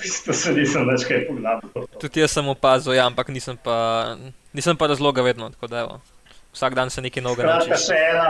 [0.00, 1.60] bistvu se nisem več kaj pogledal.
[2.00, 4.16] tudi jaz sem opazil, ja, ampak nisem pa,
[4.52, 5.50] nisem pa razloga vedno.
[5.50, 6.00] tako da evo,
[6.54, 7.86] Vsak dan se nekaj novega naučiš.
[7.88, 8.26] še ena,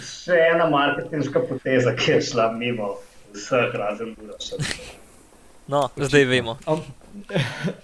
[0.00, 2.92] še ena marketinška poteza, ki je šla mimo
[3.34, 4.56] vseh razen Uroša.
[5.70, 6.56] No, zdaj vemo.
[6.66, 6.80] Am,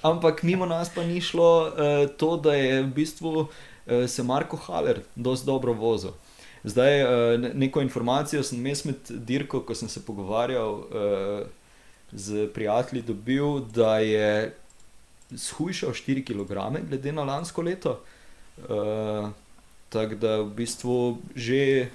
[0.02, 3.50] ampak mimo nas pa ni šlo uh, to, da je v bistvu uh,
[4.06, 6.14] se Marko Haler dosti dobro vozil.
[6.66, 7.08] Zdaj, uh,
[7.54, 11.46] neko informacijo sem mes med dirko, ko sem se pogovarjal uh,
[12.12, 14.52] z prijatelji, dobil, da je
[15.30, 18.00] shujšal 4 kg glede na lansko leto.
[18.68, 19.30] Uh,
[19.88, 21.86] Tako da v bistvu že,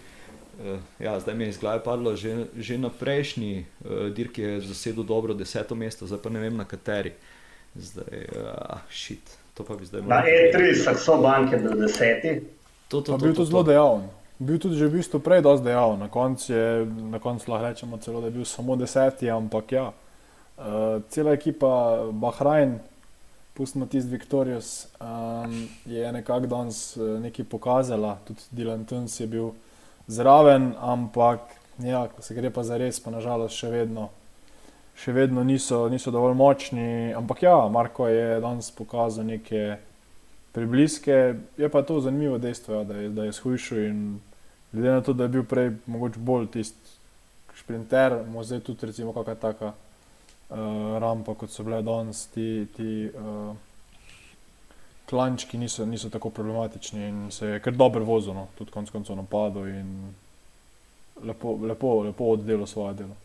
[0.64, 4.62] uh, ja, zdaj mi je iz glave padlo, že, že na prejšnji uh, dirki je
[4.62, 7.12] zasedel dobro deseto mesto, zdaj pa ne vem na kateri.
[7.76, 12.32] Zdaj, uh, šit, to pa bi zdaj Na moral E3 Saxo Bank je bil deseti.
[12.88, 13.70] To, to, to, bil to, tudi zelo to.
[13.70, 14.21] dejaven.
[14.42, 16.02] Bil tudi že v bistvu prej dosti dejaven.
[16.02, 16.54] Na koncu
[17.22, 19.92] koncu lahko rečemo celo, da je bil samo deseti, ampak ja.
[20.58, 22.80] Uh, cela ekipa Bahrajn,
[23.54, 29.52] pustimo tisti Victorious, um, je nekako danes eh, nekaj pokazala, tudi Dylan Tuns je bil
[30.08, 31.40] zraven, ampak
[31.78, 34.10] ja, ko se gre pa za res, pa nažalost še vedno.
[34.98, 39.78] Še vedno niso, niso dovolj močni, ampak ja, Marko je danes pokazal neke
[40.52, 41.36] prebliske.
[41.58, 44.02] Je pa to zanimivo dejstvo, ja, da je, da je shujšal in
[44.72, 47.00] glede na to, da je bil prej mogoče bolj tisti
[47.56, 50.58] šprinter, mu zdaj tudi recimo kakšna taka uh,
[51.00, 53.56] rampa, kot so bile danes, ti, ti uh,
[55.10, 59.16] klančki niso, niso tako problematični in se je kar dobro vozil, no, tudi konec koncev
[59.16, 60.14] napadal in
[61.24, 63.16] lepo, lepo, lepo oddelal svoje delo.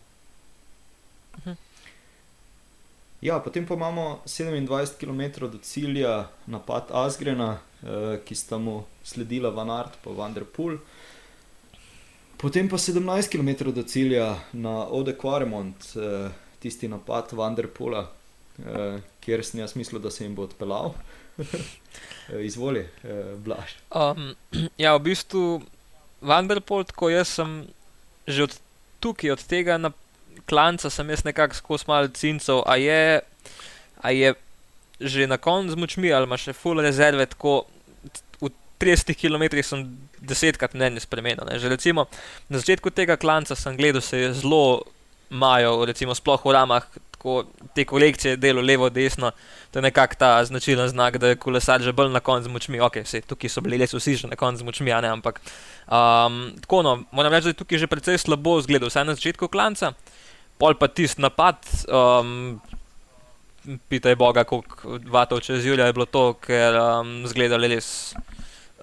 [3.20, 9.50] Ja, potem pa imamo 27 km do cilja, napad Asgrena, eh, ki sta mu sledila
[9.50, 10.78] Van Art in Vanderpool.
[12.46, 16.30] Potem pa 17 km do cilja na Ode Quaremont, eh,
[16.62, 18.06] tisti napad Vanderpoola,
[18.62, 20.94] eh, kjer sem jaz mislil, da se jim bo odpeljal.
[22.26, 23.74] Eh, Izvoli, eh, Blaž.
[23.94, 24.34] Um,
[24.84, 25.62] ja, v bistvu
[26.20, 27.66] Vanderpolt, ko jaz sem
[28.26, 28.54] že od
[29.00, 29.90] tukaj, od tega na
[30.46, 33.22] klanca, sem jaz nekako skozi malo cincov, a je,
[34.02, 34.34] a je
[35.00, 37.66] že na koncu z močmi ali ima še full rezerve, tako
[38.78, 39.86] 30 km sem
[40.20, 41.46] desetkrat mnenje spremenil.
[41.58, 42.06] Že recimo
[42.48, 44.84] na začetku tega klanca sem gledal, se je zelo
[45.30, 49.32] majo, recimo sploh v ramah, tako te kolekcije delo levo, desno.
[49.70, 52.80] To je nekako ta značilen znak, da je kolesar že bolj na koncu z močmi.
[52.80, 55.40] Okay, sej, tukaj so bili res vsi že na koncu z močmi, a ne, ampak
[55.88, 59.48] um, tako no, moram reči, da je tukaj že precej slabo zgledal, vsaj na začetku
[59.48, 59.92] klanca,
[60.58, 61.58] pol pa tisti napad.
[61.88, 62.60] Um,
[63.90, 68.14] Pitaj Boga, koliko vatov čez Julija je bilo to, ker um, zgledali res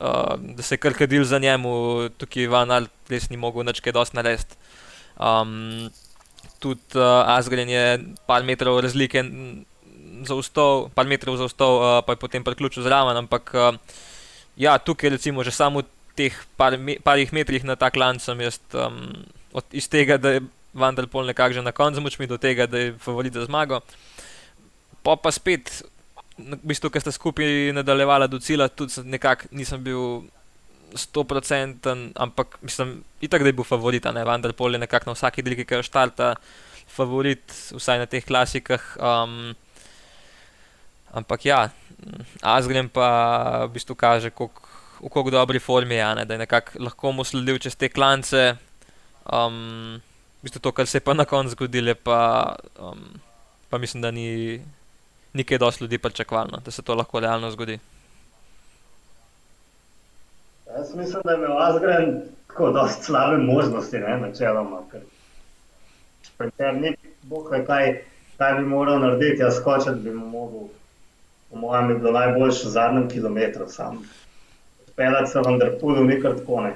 [0.02, 3.82] uh, da se je kar kadil za njemu, tukaj Van Alt res ni mogel nič
[3.84, 4.56] kaj dosti narediti.
[5.20, 5.89] Um,
[6.60, 9.22] tudi uh, Asgren je par metrov razlike
[10.24, 13.76] zaustal, par metrov zaustal, uh, pa je potem priključil zraven, ampak uh,
[14.56, 18.38] ja, tukaj recimo že samo v teh par me, parih metrih na tak lan sem
[18.41, 22.66] jaz um, od, iz tega, da je Vanderpol nekako že na koncu močmi do tega,
[22.66, 23.82] da je favorit za zmago.
[25.04, 25.84] Pa pa spet,
[26.38, 30.24] v bistvu, ker sta skupaj nadaljevala do cilja, tudi nekako nisem bil.
[30.94, 35.42] 100%, ampak mislim, itak, da je bil favorit, ne vendar pol je nekako na vsaki
[35.42, 36.36] dirki, ki jo štarta,
[36.86, 37.42] favorit,
[37.74, 38.84] vsaj na teh klasikah.
[39.02, 39.56] Um,
[41.10, 41.72] ampak ja,
[42.42, 47.12] Azgrem pa v bistvu kaže, v kako dobri formi je, ne, da je nekako lahko
[47.12, 48.56] mu sledil čez te klance.
[49.26, 50.00] Um,
[50.40, 53.18] v bistvu to, kar se je pa na koncu zgodilo, pa, um,
[53.70, 54.60] pa mislim, da ni
[55.34, 57.80] nekaj dosti ljudi pričakovalo, da se to lahko realno zgodi.
[60.76, 64.82] Jaz mislim, da je imel Azgren tako dosti slabe možnosti, ne, načeloma.
[66.58, 68.02] Ker ni boh ve, kaj,
[68.38, 70.68] kaj bi moral narediti, jaz skočiti bi mu mogel.
[71.50, 74.04] Po mojem je bilo najboljše v zadnjem kilometru sam
[74.96, 76.74] pelati se vendar pudu, ni kar tako ne.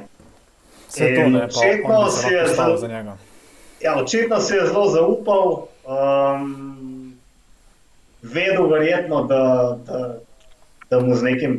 [0.90, 3.18] Vse to ne, očitno si je zelo za njega.
[3.82, 6.77] Ja, očitno si je zelo zaupal, um,
[8.34, 9.42] vedel verjetno, da,
[9.86, 10.20] da,
[10.90, 11.58] da mu z nekim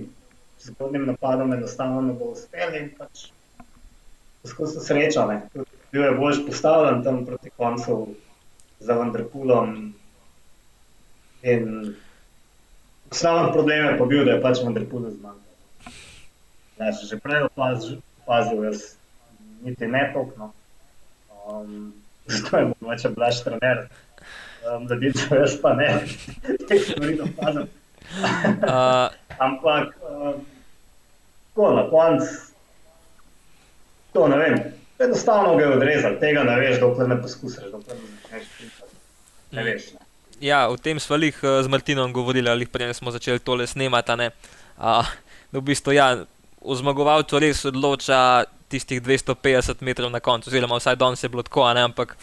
[0.61, 3.29] zgodnim napadom enostavno ne bo uspel in pač
[4.43, 5.27] poskusil srečo.
[5.27, 5.43] Ne.
[5.93, 8.09] Bil je bolj postavljen tam proti koncu
[8.81, 9.95] za Vendrpulom.
[11.43, 11.95] In
[13.11, 15.45] osnovni problem je pa bil, da je pač Vendrpul zmagal.
[16.79, 18.95] Ja, že prej opazil, jaz
[19.63, 20.53] niti ne tokno.
[21.49, 21.95] Um,
[22.27, 23.89] zato je mogoče blaž trener,
[24.77, 25.89] um, to jaz pa ne,
[26.69, 27.67] te stvari opazil.
[28.73, 29.09] uh.
[29.39, 30.43] Ampak, um,
[31.55, 32.35] ko na koncu,
[34.13, 34.59] to ne vem,
[34.99, 38.83] enostavno ga je odrezal, tega ne veš, dokler ne poskusiš, dokler ne začneš.
[39.53, 39.93] Ne veš.
[39.95, 40.07] Ne.
[40.41, 44.31] Ja, v tem smo jih uh, z Martinom govorili, ali prej smo začeli tole snemati.
[44.79, 45.07] Uh,
[45.53, 46.13] v bistvu, ja,
[46.63, 51.67] v zmagovalcu res odloča tistih 250 metrov na koncu, oziroma vsaj danes je bilo tako,
[51.73, 52.15] ne, ampak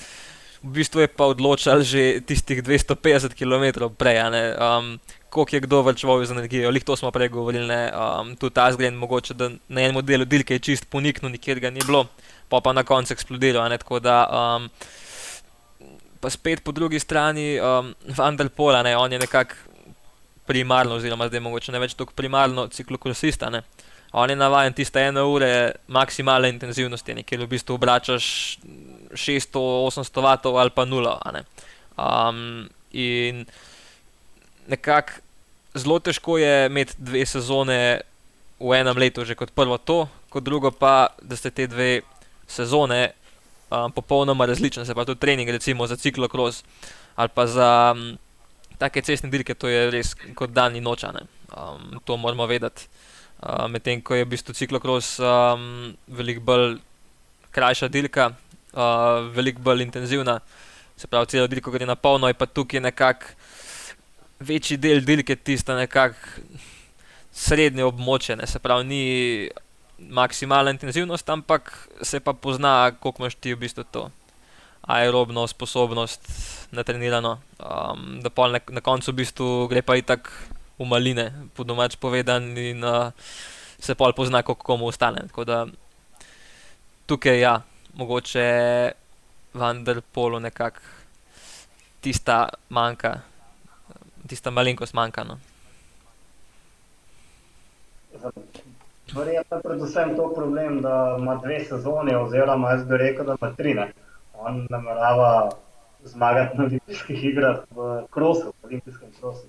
[0.63, 4.21] v bistvu je pa odločal že tistih 250 km prej,
[4.55, 4.99] um,
[5.29, 8.93] koliko je kdo vrčeval z energijo, lih to smo prej govorili, um, tudi ta zgled,
[8.93, 12.07] mogoče da na enem delu dilke je čist poniknil, nikjer ga ni bilo,
[12.49, 14.25] pa pa na koncu eksplodiral, ne, tako da.
[14.29, 14.69] Um,
[16.25, 19.53] Pa spet po drugi strani, um, Vanderpola, on je nekako
[20.45, 23.51] primarno, oziroma zdaj mogoče ne več tako primarno ciklokrosista.
[24.15, 25.49] On je navaden tiste ene ure
[25.87, 28.27] maksimalne intenzivnosti, kjer v bistvu obračaš
[29.15, 31.19] 600-800 vatov ali pa nula.
[31.97, 33.45] Um, in
[34.67, 35.21] nekako
[35.75, 38.01] zelo težko je imeti dve sezone
[38.59, 42.01] v enem letu, že kot prvo to, kot drugo pa, da ste te dve
[42.47, 43.11] sezone
[43.71, 46.63] um, popolnoma različne, se pa tudi trening, recimo za ciklokros
[47.15, 48.17] ali pa za um,
[48.77, 51.03] take cestne dirke, to je res kot dan in noč.
[51.03, 52.87] Um, to moramo vedeti
[53.69, 56.79] medtem ko je v bistvu ciklokros um, veliko bolj
[57.51, 58.33] krajša dirka,
[58.75, 60.39] uh, veliko bolj intenzivna,
[60.97, 63.33] se pravi, celo dirko gre na polno, in pa tukaj nekako
[64.39, 66.43] večji del dirke tiste nekako
[67.35, 68.47] srednje območje, ne?
[68.47, 69.01] se pravi, ni
[69.99, 71.71] maksimalna intenzivnost, ampak
[72.01, 74.09] se pa pozna, koliko imaš ti v bistvu to.
[74.85, 76.27] Aerobno sposobnost,
[76.71, 80.29] natrenirano, um, da pa na, na koncu v bistvu gre pa i tako
[80.77, 83.09] v maline, po domač povedan, in uh,
[83.79, 85.25] se pol pozna, kako komu ostane.
[87.05, 87.61] Tukaj je ja,
[87.95, 88.45] mogoče
[89.53, 90.79] vendar polo nekako
[92.01, 93.19] tista manjka,
[94.27, 95.23] tista malenkost manjka.
[95.23, 95.37] No.
[99.15, 103.53] Verjetno je predvsem to problem, da ima dve sezoni, oziroma jaz bi rekel, da ima
[103.57, 103.73] tri.
[103.73, 103.91] Ne.
[104.33, 105.51] On namerava
[106.03, 109.47] zmagati na olimpijskih igrah v krosu, v olimpijskem krosu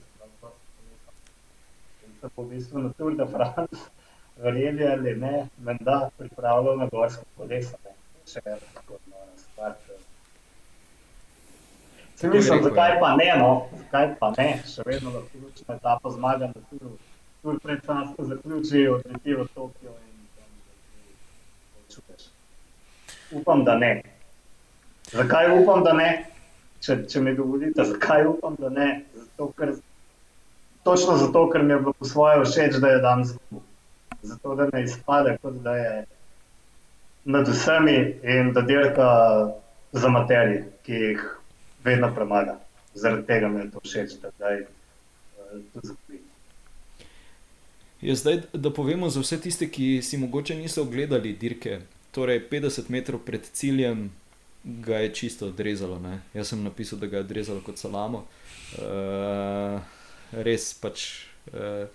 [2.21, 3.83] se po bistvu na Tour de France,
[4.37, 7.77] verjeli ali ne, menda pripravljal na gorsko koleso.
[7.77, 7.96] Če
[8.35, 9.73] tako nora stvar.
[12.17, 16.47] Se mislim, zakaj pa ne, no, zakaj pa ne, še vedno lahko ključna etapa zmaga
[16.47, 16.97] na Touru.
[17.43, 20.49] Tour pred Sansko zaključi, odleti v Tokio in tam
[21.95, 22.31] čutiš.
[23.33, 24.03] Upam, da ne.
[25.13, 26.09] Zakaj upam, da ne?
[26.81, 28.89] Če, če mi dovolite, zakaj upam, da ne?
[29.15, 29.77] Zato, ker
[30.89, 33.63] točno zato, ker mi je bilo po svoje všeč, da je dan zgubil.
[34.23, 35.93] Zato, da ne izpade, kot da je
[37.27, 39.09] nad vsemi in da dirka
[39.93, 41.25] za materije, ki jih
[41.85, 42.59] vedno premaga.
[42.95, 44.67] Zaradi tega mi je to všeč, da je
[45.75, 46.23] to zgubil.
[48.01, 51.81] Je zdaj, da povemo za vse tiste, ki si mogoče niso ogledali dirke.
[52.11, 54.11] Torej, 50 metrov pred ciljem
[54.65, 55.99] ga je čisto odrezalo.
[55.99, 56.21] Ne?
[56.35, 58.25] Jaz sem napisal, da ga je odrezalo kot salamo.
[58.79, 59.81] Uh,
[60.33, 61.27] res pač.
[61.51, 61.89] Uh,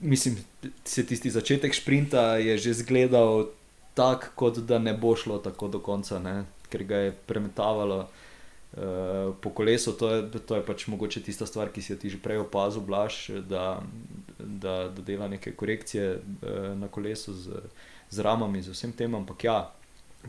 [0.00, 0.36] mislim,
[0.84, 3.48] se tisti začetek sprinta je že izgledal
[3.94, 6.44] tako, kot da ne bo šlo tako do konca, ne?
[6.72, 8.08] ker ga je premetavalo.
[8.72, 12.08] Uh, po kolesu to je, to je pač mogoče tista stvar, ki si jo ti
[12.08, 13.82] že prej opazil, blaš, da,
[14.38, 17.60] da, da dela neke korekcije uh, na kolesu z,
[18.08, 19.12] z ramami, z vsem tem.
[19.14, 19.58] Ampak ja,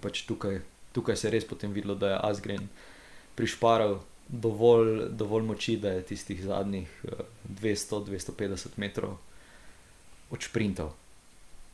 [0.04, 0.60] pač tukaj,
[0.92, 2.68] tukaj se je res potem videlo, da je Asgren
[3.40, 7.24] prišparal dovolj, dovolj moči, da je tistih zadnjih uh,
[7.64, 9.16] 200-250 metrov
[10.36, 10.92] odšprintal.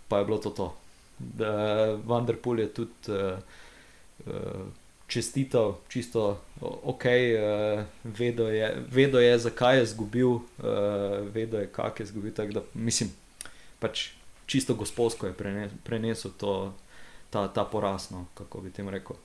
[0.05, 0.69] Pa je bilo to to.
[2.05, 3.39] Vanderpool je tudi uh,
[4.25, 4.67] uh,
[5.07, 10.43] čestital, čisto ok, uh, vedo, je, vedo je, zakaj je izgubil, uh,
[11.33, 12.33] vedo je, kak je izgubil.
[12.53, 13.11] Da, mislim,
[13.79, 14.09] pač
[14.45, 16.73] čisto gospodsko je prenes, prenesel to,
[17.29, 19.15] ta, ta poraz, no, kako bi tem rekel.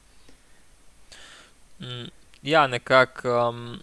[1.81, 2.09] Mm,
[2.43, 3.29] ja, nekako.
[3.49, 3.83] Um,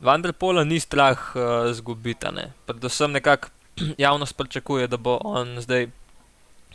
[0.00, 1.74] Vanderpola ni strah uh,
[2.66, 3.48] predvsem nekako
[3.98, 5.88] javnost pričakuje, da bo on zdaj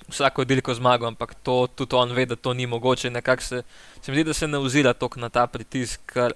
[0.10, 3.12] vsako dirko zmagal, ampak to tudi on ve, da to ni mogoče.
[3.39, 3.64] Se,
[4.01, 6.01] se mi zdi, da se ne ozira toliko na ta pritisk.
[6.06, 6.34] Ker,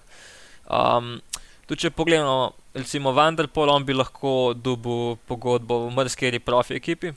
[0.70, 1.20] um,
[1.68, 7.13] tudi če pogledamo, recimo Vanderpool, on bi lahko dobil pogodbo v mrskeri profi ekipi.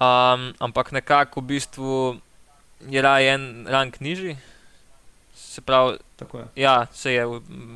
[0.00, 2.20] Um, ampak nekako v bistvu
[2.88, 4.36] je raje en rang nižji.
[5.50, 5.96] Se pravi,
[6.54, 7.24] ja, se je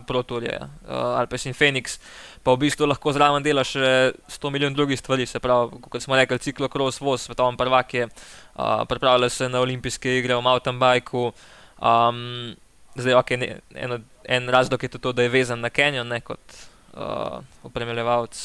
[0.06, 1.98] proturje, uh, ali pa si Phoenix
[2.44, 5.24] pa v bistvu lahko zraven dela še 100 milijonov drugih stvari.
[5.26, 10.18] Se pravi, kot smo rekli, ciklokros, voz, svetovni prvak je, uh, pripravlja se na olimpijske
[10.20, 11.32] igre v mountain bikeu.
[11.80, 12.52] Um,
[13.00, 13.96] zdaj, okay, ne, en,
[14.28, 16.58] en razlog je tudi to, da je vezan na Kenyon ne, kot
[16.92, 18.44] uh, opremljevalec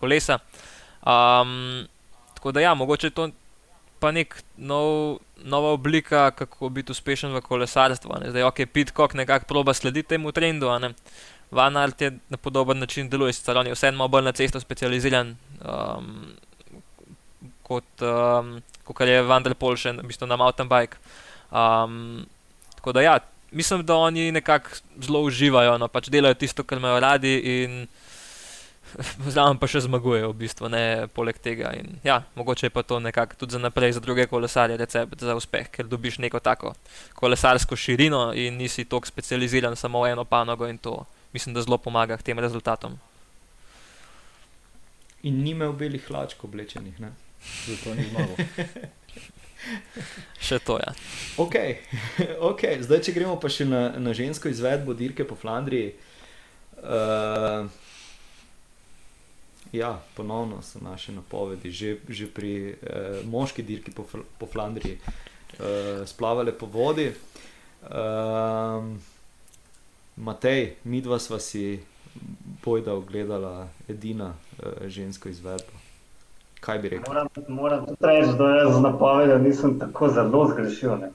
[0.00, 0.40] kolesa.
[1.04, 1.84] Um,
[2.34, 3.28] tako da ja, mogoče je to
[4.00, 5.20] pa nek nov.
[5.44, 8.14] Nova oblika, kako biti uspešen v kolesarstvu.
[8.32, 10.70] Zdaj, ok, Pitcock nekako proba slediti temu trendu,
[11.50, 15.36] Van Art je na podoben način deluje, sicer on je vseeno bolj na cesto specializiran,
[15.60, 16.08] um,
[17.62, 20.98] kot, um, kot je Vanderpol še v bistvu na mountain bike.
[21.52, 22.24] Um,
[22.74, 23.18] tako da ja,
[23.50, 27.84] mislim, da oni nekako zelo uživajo, no pač delajo tisto, kar imajo radi in
[29.34, 30.84] zraven pa še zmagujejo v bistvu, ne
[31.14, 31.74] poleg tega.
[31.78, 35.36] In, ja, mogoče je pa to nekako tudi za naprej, za druge kolesarje recept za
[35.36, 36.74] uspeh, ker dobiš neko tako
[37.18, 41.02] kolesarsko širino in nisi toliko specializiran samo v eno panogo in to
[41.34, 42.98] mislim, da zelo pomaga k tem rezultatom.
[45.22, 47.10] In ni imel belih hlačk oblečenih, ne?
[47.66, 48.36] zato ni zmagal.
[50.46, 50.86] še to je.
[50.86, 50.94] Ja.
[51.44, 51.76] Okay.
[52.50, 52.78] okay.
[52.84, 55.94] Zdaj, če gremo pa še na, na žensko izvedbo dirke po Flandriji.
[56.84, 57.66] Uh,
[59.76, 64.06] ja, ponovno so naše napovedi, že, že pri uh, moški dirki po,
[64.38, 67.10] po Flandriji, uh, splavale po vodi.
[67.82, 68.84] Uh,
[70.16, 71.80] Matej, mi dva sva si
[72.62, 75.82] pojda ogledala edina uh, žensko izvedbo.
[76.60, 77.12] Kaj bi rekel?
[77.12, 81.10] Moram, moram tudi reči, da jaz z napovedjo nisem tako zelo zgrešil, ne,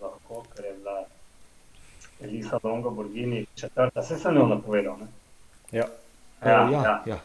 [0.00, 1.04] lahko, ker je bila
[2.20, 4.00] Elisa Longo Borgini četrta.
[4.00, 4.96] Vse sem jo napovedal.
[4.98, 5.06] Ne?
[5.72, 5.88] Ja.
[6.44, 7.02] Ja, ja, ja.
[7.06, 7.18] ja.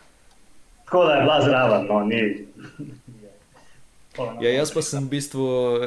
[0.85, 2.47] Tako da je bila zraven, no, ni.
[4.41, 5.45] Ja, jaz, pa sem v bistvu,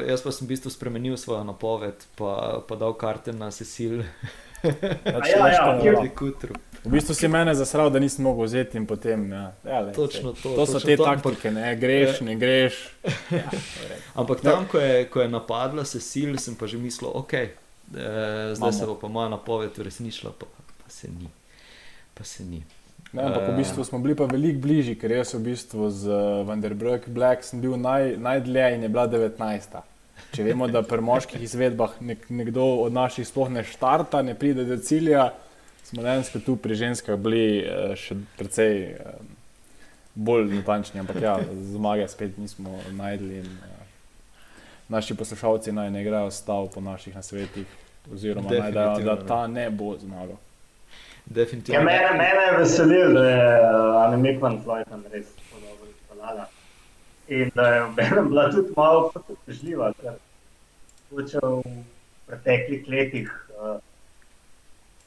[0.08, 4.02] jaz pa sem v bistvu spremenil svojo napoved, pa, pa dal karte na Cecil.
[4.62, 6.00] Znači, ja, ja, ja.
[6.84, 9.26] V bistvu si mene zasral, da nisem mogel vzeti in potem.
[9.32, 12.74] Ja, ja, le, točno to, to so točno te to, taktike, ne greš, ne greš.
[13.38, 13.50] Ja,
[14.14, 17.50] ampak tam, ko je, ko je napadla Cecil, sem pa že mislil, ok, eh,
[18.54, 18.72] zdaj Mamo.
[18.72, 21.30] se bo pa moja napoved uresničila, pa, pa se ni.
[22.14, 22.62] Pa se ni.
[23.12, 27.10] Ne, ampak v bistvu smo bili pa veliko bližji, ker jaz v bistvu z Vanderbroek
[27.12, 29.76] Black sem bil naj, najdlje in je bila 19.
[30.32, 34.64] Če vemo, da pri moških izvedbah nek, nekdo od naših sploh ne štarta, ne pride
[34.64, 35.32] do cilja,
[35.84, 38.96] smo dejansko tu pri ženskah bili uh, še precej
[40.14, 41.02] bolj natančni.
[41.04, 41.36] Ampak ja,
[41.74, 43.42] zmage spet nismo najdli.
[43.44, 43.52] In,
[44.92, 47.66] naši poslušalci naj ne igrajo stav po naših nasvetih,
[48.12, 50.36] oziroma naj dajo, da ta ne bo zmagal.
[51.24, 51.80] Definitivno.
[51.80, 55.88] Ja, mene, mene je veselilo, da je uh, Anne Mikman Floyd tam res tako dobro
[55.90, 56.46] izpeljala.
[57.28, 60.18] In da je obenem bila tudi malo potežljiva, ker
[61.10, 61.62] hoče v
[62.26, 63.78] preteklih letih uh,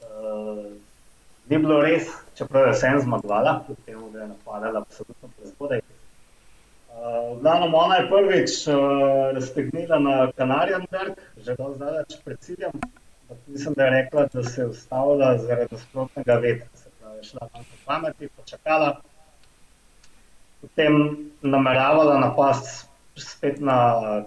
[0.01, 0.65] uh,
[1.49, 5.81] ni bilo res, čeprav je vsem zmagvala, kljub temu, da je napadala absolutno prezgodaj.
[6.89, 8.75] Uh, Glavno, ona je prvič uh,
[9.35, 12.79] raztegnila na Kanarijanberg, že zdaj, če pred ciljem.
[13.47, 16.67] Mislim, da je rekla, da se je ustavila zaradi nasprotnega vetra.
[16.73, 19.01] Se pravi, šla tam po pameti, počakala.
[20.65, 23.77] potem nameravala napast spet na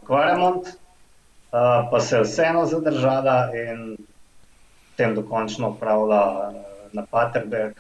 [0.07, 3.99] Quaremont, uh, pa se je vseeno zadržala in
[4.91, 6.53] potem dokončno upravila
[6.93, 7.75] na Paterberg.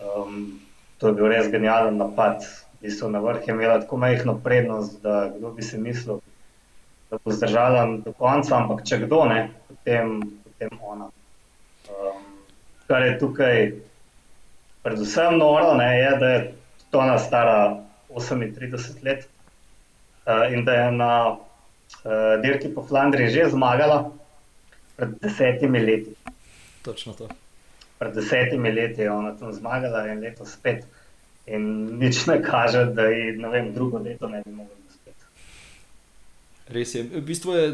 [0.00, 0.60] Um,
[0.98, 2.42] to je bil res genijalen napad,
[2.80, 6.20] ki so na vrhu imeli tako majhno prednost, da kdo bi si mislil,
[7.10, 9.50] da bo zdržala do konca, ampak če kdo ne,
[9.88, 11.10] potem, potem ona.
[11.88, 12.24] Um,
[12.86, 13.72] kar je tukaj
[14.82, 16.54] predvsem noro, ne, je, da je
[16.90, 19.28] to ona stara 38 let
[20.26, 24.10] uh, in da je na uh, dirki po Flandriji že zmagala
[24.96, 26.14] pred desetimi leti.
[26.82, 27.28] Točno to.
[27.98, 30.84] Pred desetimi leti je ona tam zmagala in letos spet.
[31.46, 35.16] In nič ne kaže, da je vem, drugo leto ne bi mogla spet.
[36.68, 37.02] Res je.
[37.02, 37.68] V bistvu je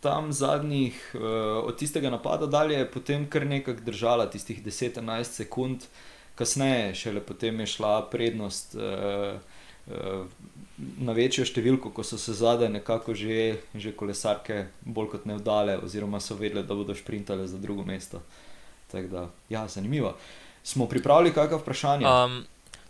[0.00, 1.20] tam zadnjih, uh,
[1.64, 5.88] od tistega napada dalje, potem kar nekako držala tistih 10-11 sekund,
[6.38, 8.74] kasneje šele potem je šla prednost.
[8.74, 9.40] Uh,
[10.98, 15.78] Na večjo številko, ko so se zadaj nekako že, že kolesarke bolj kot ne vdale,
[15.82, 18.20] oziroma so vedele, da bodo sprintale za drugo mesto.
[18.92, 20.12] Tako da, ja, zanimivo.
[20.62, 22.06] Smo pripravili kakšno vprašanje?
[22.06, 22.44] Um,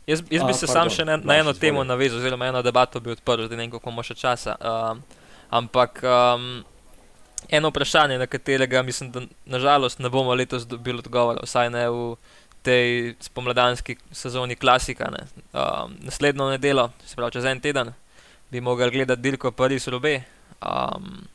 [0.07, 2.63] jaz jaz bi A, se pardon, sam še ne, na eno temo navezal, oziroma eno
[2.63, 4.59] debato bi odprl, da ne vem, koliko imamo še časa.
[4.61, 5.01] Um,
[5.49, 6.49] ampak um,
[7.49, 12.17] eno vprašanje, na katerega mislim, da nažalost ne bomo letos dobili odgovora, vsaj ne v
[12.63, 15.11] tej spomladanski sezoni klasika.
[15.11, 15.27] Ne.
[15.53, 17.93] Um, naslednjo nedeljo, se pravi čez en teden,
[18.51, 20.23] bi mogli gledati Dirko Paris Robe.
[20.63, 21.27] Um,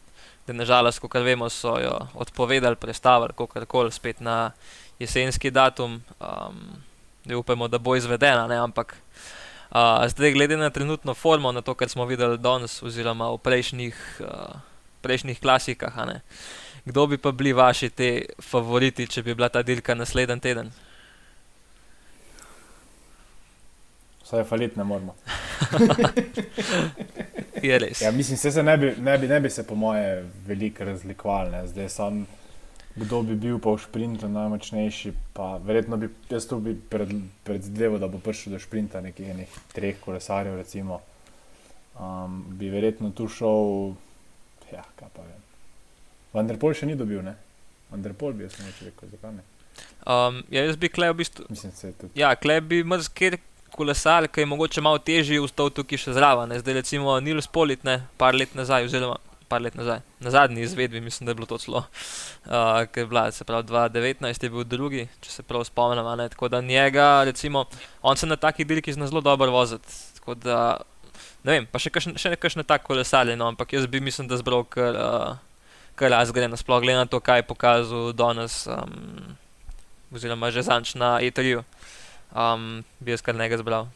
[0.47, 4.51] da nažalost, kot vemo, so jo odpovedali, prestavili, kako koli spet na
[4.99, 6.01] jesenski datum.
[6.19, 6.83] Um,
[7.25, 8.55] da upamo, da bo izvedena, ne?
[8.55, 8.95] ampak
[9.71, 13.95] uh, zdaj, glede na trenutno formo, na to, kar smo videli danes, oziroma v prejšnjih,
[14.19, 14.59] uh,
[15.03, 15.99] prejšnjih klasikah,
[16.85, 18.09] kdo bi pa bili vaši te
[18.41, 20.71] favoriti, če bi bila ta dirka naslednji teden?
[24.23, 25.15] Vsaj falit ne moramo.
[27.63, 28.01] Je res.
[28.01, 31.67] Ja, mislim, se, se ne, bi, ne, bi, ne bi se po moje veliko razlikovali.
[31.67, 32.25] Zdaj sam,
[32.95, 37.99] kdo bi bil pa v sprintu najmočnejši, pa verjetno bi jaz tu bi pred, predvideval,
[37.99, 40.99] da bo prišel do sprinta nekih enih treh kolesarjev, recimo.
[41.99, 43.93] Um, bi verjetno tu šel,
[44.73, 45.41] ja, kaj pa vem.
[46.33, 47.35] Vanderpol še ni dobil, ne?
[47.91, 49.43] Vanderpol bi jaz neče rekel, zakaj ne?
[50.05, 51.45] Um, ja, jaz bi klej v bistvu.
[51.49, 52.13] Mislim, se je tudi.
[52.19, 53.37] Ja, klej bi mrzker
[53.73, 56.53] kolesar, ki je mogoče malo težji, ustal tukaj še zraven.
[56.61, 59.17] Zdaj recimo Nils Polit, ne, par let nazaj, oziroma
[59.53, 61.83] par let nazaj, na zadnji izvedbi, mislim, da je bilo to celo,
[62.45, 62.51] uh,
[62.95, 66.61] je bila, se pravi 2019 je bil drugi, če se prav spomnim, ne, tako da
[66.61, 67.65] njega, recimo,
[68.01, 70.57] on se na takih dirkih zna zelo dobro voziti, tako da,
[71.43, 74.39] ne vem, pa še kakšne, še kakšne tak kolesarje, no, ampak jaz bi mislim, da
[74.39, 79.35] zbral kar, uh, kar razgledano, sploh glede na to, kaj je pokazal danes, um,
[80.13, 81.63] oziroma že zanč na E3.
[82.33, 83.91] Um, bi jaz kar nekaj zbral.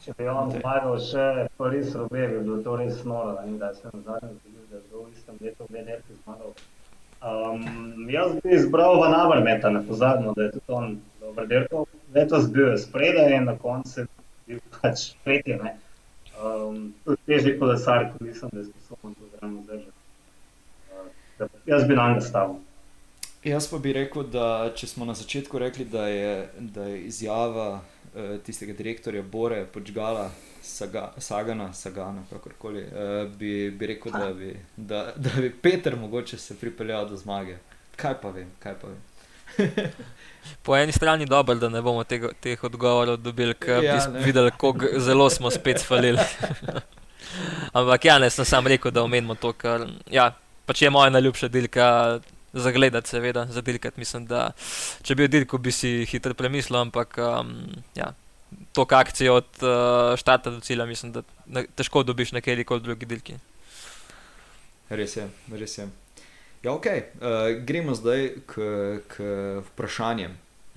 [0.00, 1.24] Če bi on zmagal še
[1.60, 3.36] Paris Robe, bi bilo to res noro.
[3.44, 6.54] In da sem zadnji zgodil, da je v istem letu v Enerki zmagal.
[7.20, 11.84] Um, jaz bi izbral Van Avermeta, ne pozabimo, da je tudi on dober dirkal.
[12.16, 14.06] Letos bil je spredaj in na koncu je
[14.50, 15.58] bil pač tretji.
[16.40, 19.96] Um, tudi težji kolesar, ko mislim, da je sposoben to zraven zdržati.
[21.38, 22.60] Uh, jaz bi na njega stavil.
[23.44, 26.32] Jaz pa bi rekel, da če smo na začetku rekli, da je,
[26.74, 30.26] da je izjava eh, tistega direktorja Bore Počgala,
[30.62, 36.38] Saga, Sagana, Sagana, kakorkoli, eh, bi, bi rekel, da bi, da, da bi Peter mogoče
[36.38, 37.56] se pripeljal do zmage.
[37.96, 39.00] Kaj pa vem, kaj pa vem.
[40.62, 44.24] Po eni strani je dobro, da ne bomo tega, teh odgovorov dobili, ker Ja, bi
[44.24, 46.18] videli, kako zelo smo spet falili.
[47.78, 50.30] Ampak ja, ne sem sam rekel, da omenimo to, ker ja,
[50.66, 51.86] pač je moja najljubša dilka.
[52.52, 54.00] Za gledati, seveda, za dirkati.
[54.00, 54.48] Mislim, da
[55.06, 57.52] če bi bil dirko, bi si hitro premislil, ampak um,
[57.94, 58.08] ja,
[58.74, 63.06] to akcijo od uh, štarta do cilja, mislim, da ne, težko dobiš na kjerkoli drugi
[63.06, 63.38] dirki.
[64.90, 65.86] Res je, res je.
[66.62, 68.54] Ja, ok, uh, gremo zdaj k,
[69.08, 69.14] k
[69.70, 70.34] vprašanjem.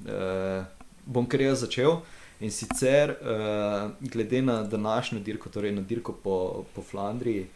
[0.07, 0.63] Uh,
[1.05, 1.97] bom kar jaz začel.
[2.39, 7.47] In sicer, uh, glede na današnjo dirko, torej na dirko po, po Flandriji,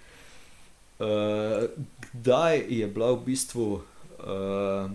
[0.99, 1.71] uh,
[2.13, 4.91] kdaj je bila v bistvu uh,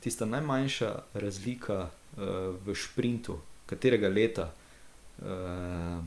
[0.00, 2.24] tista najmanjša razlika uh,
[2.64, 4.50] v sprintu, katerega leta,
[5.20, 6.00] uh,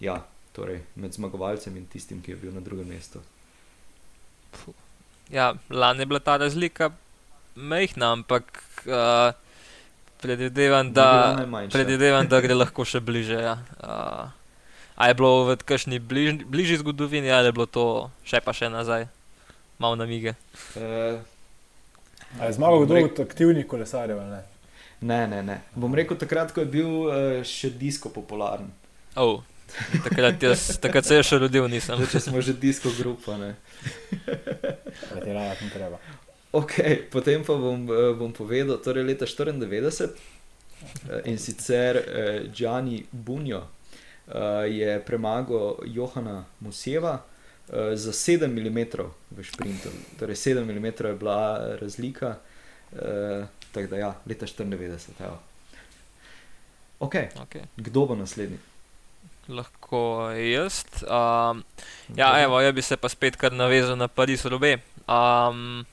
[0.00, 3.22] ja, torej med zmagovalcem in tistim, ki je bil na drugem mestu.
[5.30, 6.90] Ja, lani je bila ta razlika
[7.54, 9.32] majhna, ampak uh,
[10.20, 13.38] predvidevam, da, predvidevam, da gre lahko še bliže.
[13.38, 13.58] Ja.
[13.78, 14.30] Uh,
[15.00, 17.84] a je bilo v kakšni bliž, bližji zgodovini ali je bilo to
[18.24, 19.06] še pa še nazaj,
[19.78, 20.34] malo namige.
[20.76, 21.22] Uh,
[22.38, 24.18] A je zmagal kdo od aktivnih kolesarjev?
[24.20, 24.42] ali Ne?
[25.00, 25.60] Ne, ne, ne.
[25.74, 27.14] Bom rekel takrat, ko je bil uh,
[27.46, 28.68] še disko popularen.
[29.16, 29.40] Oh,
[30.04, 31.96] takrat, jaz, takrat se je še rodil, nisem.
[32.00, 33.36] Zdaj, če smo že disko grupa.
[33.40, 33.54] Ne.
[35.10, 36.00] Pretirati ni treba.
[36.50, 43.06] Okay, potem pa bom, eh, bom povedal, torej leta 94 eh, in sicer eh, Gianni
[43.12, 43.66] Bunjo
[44.70, 47.18] je premagal Johana Museva
[47.66, 48.78] za 7 mm
[49.34, 49.90] v sprintu.
[50.18, 52.38] Torej 7 mm je bila razlika,
[53.74, 55.34] tako da ja, leta 94.
[57.00, 57.26] Okay.
[57.34, 57.66] Okay.
[57.76, 58.58] Kdo bo naslednji?
[59.48, 60.84] Lahko jaz.
[61.02, 61.64] Um,
[62.16, 64.76] ja, evo, jaz bi se pa spet kar navezal na Pariz Robe.
[65.08, 65.86] Um,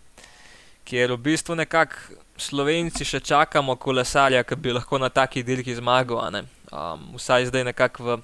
[0.88, 6.22] kjer v bistvu nekako Slovenci še čakamo kolesarja, ki bi lahko na taki dirki zmagal.
[6.70, 8.18] Um, vsaj zdaj nekako v,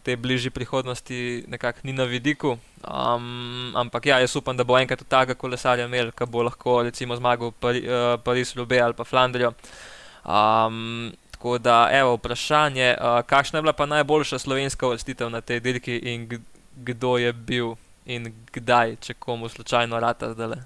[0.02, 2.56] tej bližnji prihodnosti nekako ni na vidiku.
[2.82, 7.14] Um, ampak ja, jaz upam, da bo enkrat takega kolesarja imel, ki bo lahko recimo
[7.14, 9.54] zmagal Pari, uh, Pariz, Lube ali pa Flandrijo.
[10.26, 11.12] Um,
[11.42, 15.96] tako da, evo, vprašanje, uh, kakšna je bila pa najboljša slovenska vrstitev na tej dirki
[15.98, 16.44] in
[16.76, 17.74] kdo je bil
[18.06, 20.62] in kdaj, če komu slučajno rata zdaj.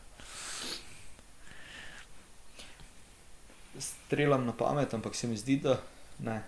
[3.80, 5.80] strelam na pamet, ampak se mi zdi, da
[6.18, 6.42] ne.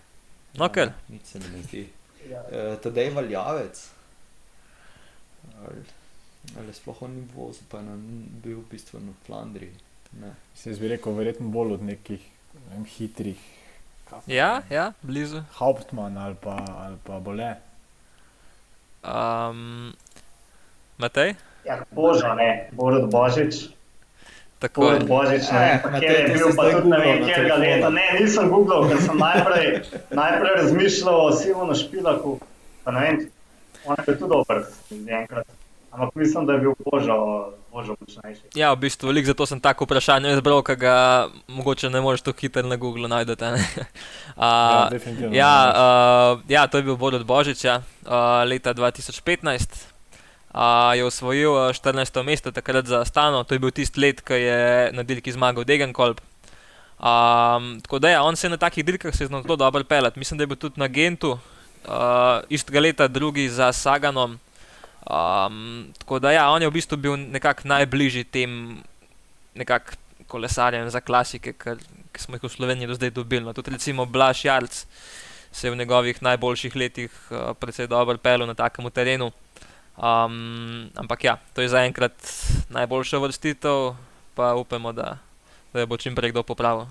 [0.55, 0.93] No, ker.
[1.09, 1.89] Nič se mi ne zdi.
[2.29, 2.43] Ja.
[2.53, 3.89] E, Tadej je valjavec.
[5.65, 5.83] Ali,
[6.59, 7.97] ali sploh ni vozil, pa je
[8.45, 9.73] bil v bistvu na Flandriji.
[10.55, 12.27] Se bi rekel, verjetno bolj od nekih
[12.71, 13.58] ne, hitrih.
[14.27, 15.43] Ja, ja, blizu.
[15.59, 17.57] Hauptmann ali pa, ali pa bole.
[19.05, 19.93] Um,
[20.97, 21.35] Matej?
[21.65, 23.69] Ja, Božo, ne, Borod Božič.
[24.59, 25.01] Tako je.
[25.01, 27.91] Božič, ne, eh, kjer je bil, pa tudi ne vem, kjer ga leta.
[27.91, 29.69] Ne, nisem googlal, ker sem najprej,
[30.11, 32.39] najprej razmišljal o Simonu Špilaku,
[32.85, 33.21] pa ne vem,
[33.85, 35.47] on je tudi dober, enkrat.
[35.91, 37.17] Ampak mislim, da je bil Božo,
[37.73, 38.43] Božo močnejši.
[38.55, 40.97] Ja, v bistvu, velik zato sem tako vprašanje izbral, ker ga
[41.49, 43.53] mogoče ne moreš tako hitro na Google najdete.
[43.53, 43.63] uh,
[44.41, 44.89] ja,
[45.33, 49.99] ja, uh, ja, to je bil Borod Božiča uh, leta 2015
[50.55, 52.23] uh, je osvojil 14.
[52.23, 56.21] mesto takrat za Stano, to je bil tisti let, ki je na dirki zmagal Degenkolb.
[56.99, 60.19] Um, tako da je ja, on se na takih dirkah zelo dobro pelati.
[60.19, 64.39] Mislim, da je bil tudi na Gentu, uh, istega leta drugi za Saganom.
[65.07, 68.83] Um, tako da ja, on je v bistvu bil nekako najbližji tem
[69.55, 69.97] nekak
[70.29, 73.45] kolesarjem za klasike, ki smo jih v Sloveniji do zdaj dobili.
[73.47, 74.85] No, tudi recimo Blaž Jarc
[75.53, 79.33] se je v njegovih najboljših letih uh, precej dobro pelil na takem terenu.
[79.99, 82.15] Um, ampak ja, to je zaenkrat
[82.71, 83.97] najboljša vrstitev,
[84.35, 85.19] pa upamo, da,
[85.73, 86.87] da bo čim prej kdo popravil.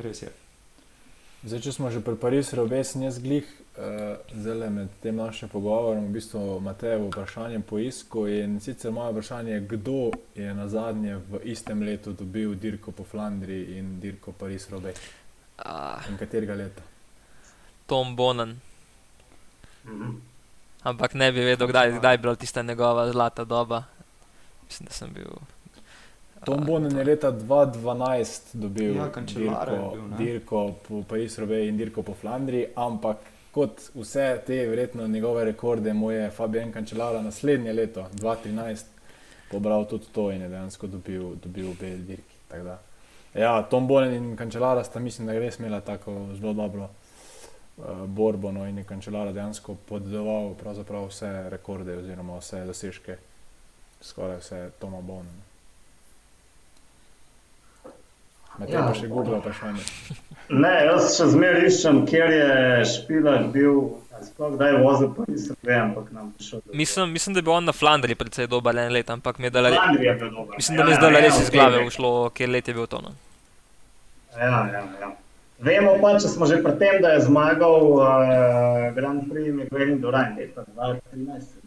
[0.00, 0.45] Res je.
[1.44, 6.08] Zdaj, če smo že pri Parizu, obesen jaz glih, uh, zelo med tem našim pogovorom,
[6.08, 8.26] v bistvu Matejo vprašanje poisku.
[8.26, 9.98] In sicer moje vprašanje je, kdo
[10.34, 14.94] je na zadnje v istem letu dobil dirko po Flandriji in dirko Pariz Robe?
[15.58, 16.82] Uh, in katerega leta?
[17.86, 18.56] Tom Bonan.
[19.84, 20.36] -hmm
[20.86, 23.82] ampak ne bi vedel, kdaj, kdaj je bila tista njegova zlata doba.
[24.66, 25.30] Mislim, da sem bil.
[26.46, 32.66] Tom Bonen je leta 2012 dobil ja, dirko, dirko po Parizu in dirko po Flandriji,
[32.74, 33.16] ampak
[33.50, 38.84] kot vse te verjetno njegove rekorde, mu je Fabian Kančelara naslednje leto, 2013,
[39.50, 42.36] pobral tudi to in je dejansko dobil, dobil obe dirki.
[43.34, 46.88] Ja, Tom Bonen in Kančelara sta, mislim, da res imela tako zelo dobro
[47.76, 50.54] uh, borbo no, in je kančelara dejansko podedoval
[51.08, 53.18] vse rekorde oziroma vse dosežke,
[54.00, 55.55] skoraj vse Toma Bona.
[58.56, 58.64] No.
[58.64, 58.86] Med tem ja.
[58.88, 59.82] pa še Google vprašanje.
[60.48, 62.50] Ne, jaz še zmeraj iščem, kjer je
[62.88, 63.80] špilar bil.
[64.16, 66.62] Kdaj je vozil, pa nisem vem, ampak nam prišel.
[66.72, 69.52] Mislim, mislim, da je bil on na Flandriji predvsej dober en let, ampak mi je
[69.52, 69.76] dal res.
[70.56, 73.02] Mislim, da mi je zdaj res iz glave ušlo, kje let je bil to.
[73.04, 73.12] No.
[74.38, 75.12] Ja, ja, ja.
[75.68, 80.32] Vemo pa, če smo že pri tem, da je zmagal uh, Grand Prix Miguel Duran
[80.40, 81.60] leta 2013.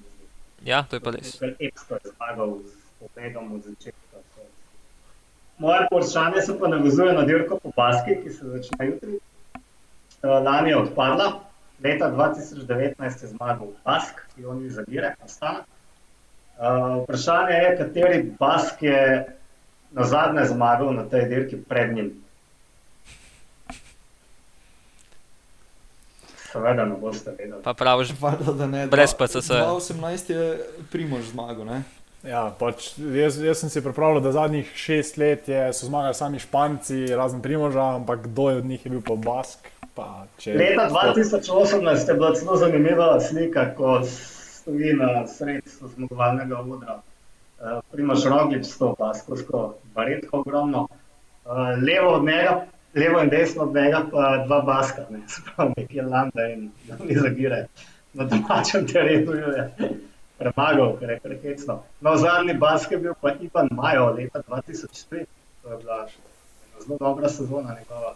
[0.66, 1.38] Ja, to je pa res.
[1.38, 4.09] Epsko je zmagal s pobegom od začetka.
[5.60, 9.20] Moje vprašanje se pa navezuje na dirko po Baski, ki se začne jutri.
[10.24, 11.40] Uh, lani je odpadla,
[11.84, 15.60] leta 2019 je zmagal Bask, ki jo ni zavire, ostane.
[16.60, 19.28] Uh, vprašanje je, kateri Bask je
[19.92, 22.14] na zadnje zmagal na tej dirki pred njim.
[26.52, 27.64] Seveda ne boste vedeli.
[27.64, 28.10] Pa praviš,
[28.58, 28.88] da ne.
[28.88, 29.52] Brez PCS.
[29.52, 30.60] 2018 je
[30.92, 31.66] primož zmagal.
[31.66, 31.84] Ne?
[32.28, 36.40] Ja, pač, jaz, jaz sem si pripravljal, da zadnjih šest let je, so zmagali sami
[36.40, 39.70] Španci, razen Primoža, ampak kdo od njih je bil pa Bask.
[39.96, 40.58] Pa, če...
[40.60, 47.00] Leta 2018 je bila zelo zanimiva slika, ko stoji na sredstvu zmagovalnega odra.
[47.60, 49.48] Uh, Primož Roglič stopa skozi
[49.96, 50.88] baretko ogromno.
[51.46, 52.60] Uh, levo od njega
[52.96, 57.66] levo in desno od njega pa dva baska, ne, spravo nekje Landa in Joni Zagire
[58.14, 59.72] na domačem terenu je
[60.40, 61.84] premagal, ker je prekecno.
[62.02, 65.26] No, zadnji bask je bil pa Ivan Majo leta 2003,
[65.62, 66.08] to je bila
[66.80, 68.16] zelo dobra sezona njegova.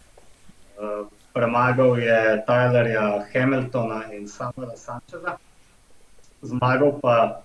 [0.77, 5.37] Uh, premagal je Tylerja Hamiltona in Samuela Sančeza,
[6.41, 7.41] zmagal pa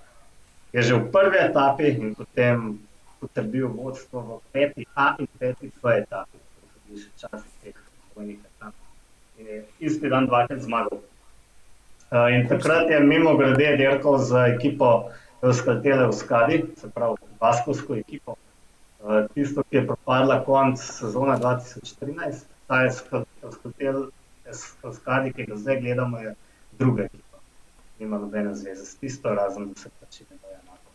[0.72, 2.78] je že v prvi etapi in potem
[3.20, 6.38] potrdil vodstvo v peti A in peti B etapi,
[6.86, 7.78] tudi še časih teh
[8.14, 8.74] vojnih etap.
[9.38, 11.02] In je isti dan dvakrat zmagal.
[12.09, 15.11] Uh, in takrat je mimo grede dirkal z ekipo
[15.42, 18.36] Euskaltele v Skadi, se pravi Baskovsko ekipo.
[19.04, 22.90] Uh, tisto, ki je propadla konc sezona 2014, ta je
[23.44, 24.09] Euskaltel
[24.82, 26.34] v Skadi, ki ga zdaj gledamo, je
[26.78, 27.38] druga ekipa.
[28.00, 30.90] Nima nobene zveze s tisto, razen da se pač bojo enako.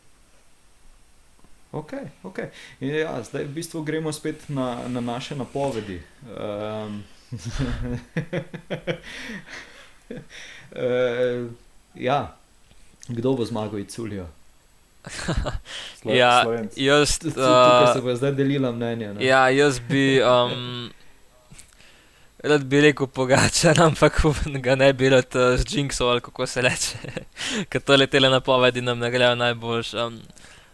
[1.71, 1.93] Ok,
[2.23, 2.39] ok.
[2.79, 6.01] Ja, zdaj v bistvu gremo spet na, na naše napovedi.
[6.25, 7.03] Um,
[10.09, 11.51] uh,
[12.07, 12.35] ja,
[13.07, 14.25] kdo bo zmagal iz Culija?
[15.99, 16.83] Slo Ja, Slovenci.
[16.85, 19.13] jaz, Tukaj se uh, bo zdaj delila mnenja.
[19.13, 19.25] ne?
[19.25, 20.21] ja, jaz bi.
[20.23, 20.91] Um,
[22.43, 24.19] Rad bi rekel pogačar, ampak
[24.65, 26.97] ga ne bi rad uh, z Jinxom ali kako se reče.
[27.71, 29.93] Ker to letele napovedi nam ne grejo najboljš.
[29.93, 30.19] Um,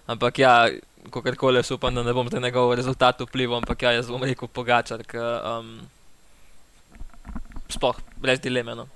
[0.07, 0.69] ampak ja,
[1.11, 4.47] kakorkoli jaz upam, da ne bom na njegov rezultat vplival, ampak ja, jaz bom rekel
[4.47, 5.75] pogačar, ker um,
[7.69, 8.75] sploh brez dileme.
[8.75, 8.87] No.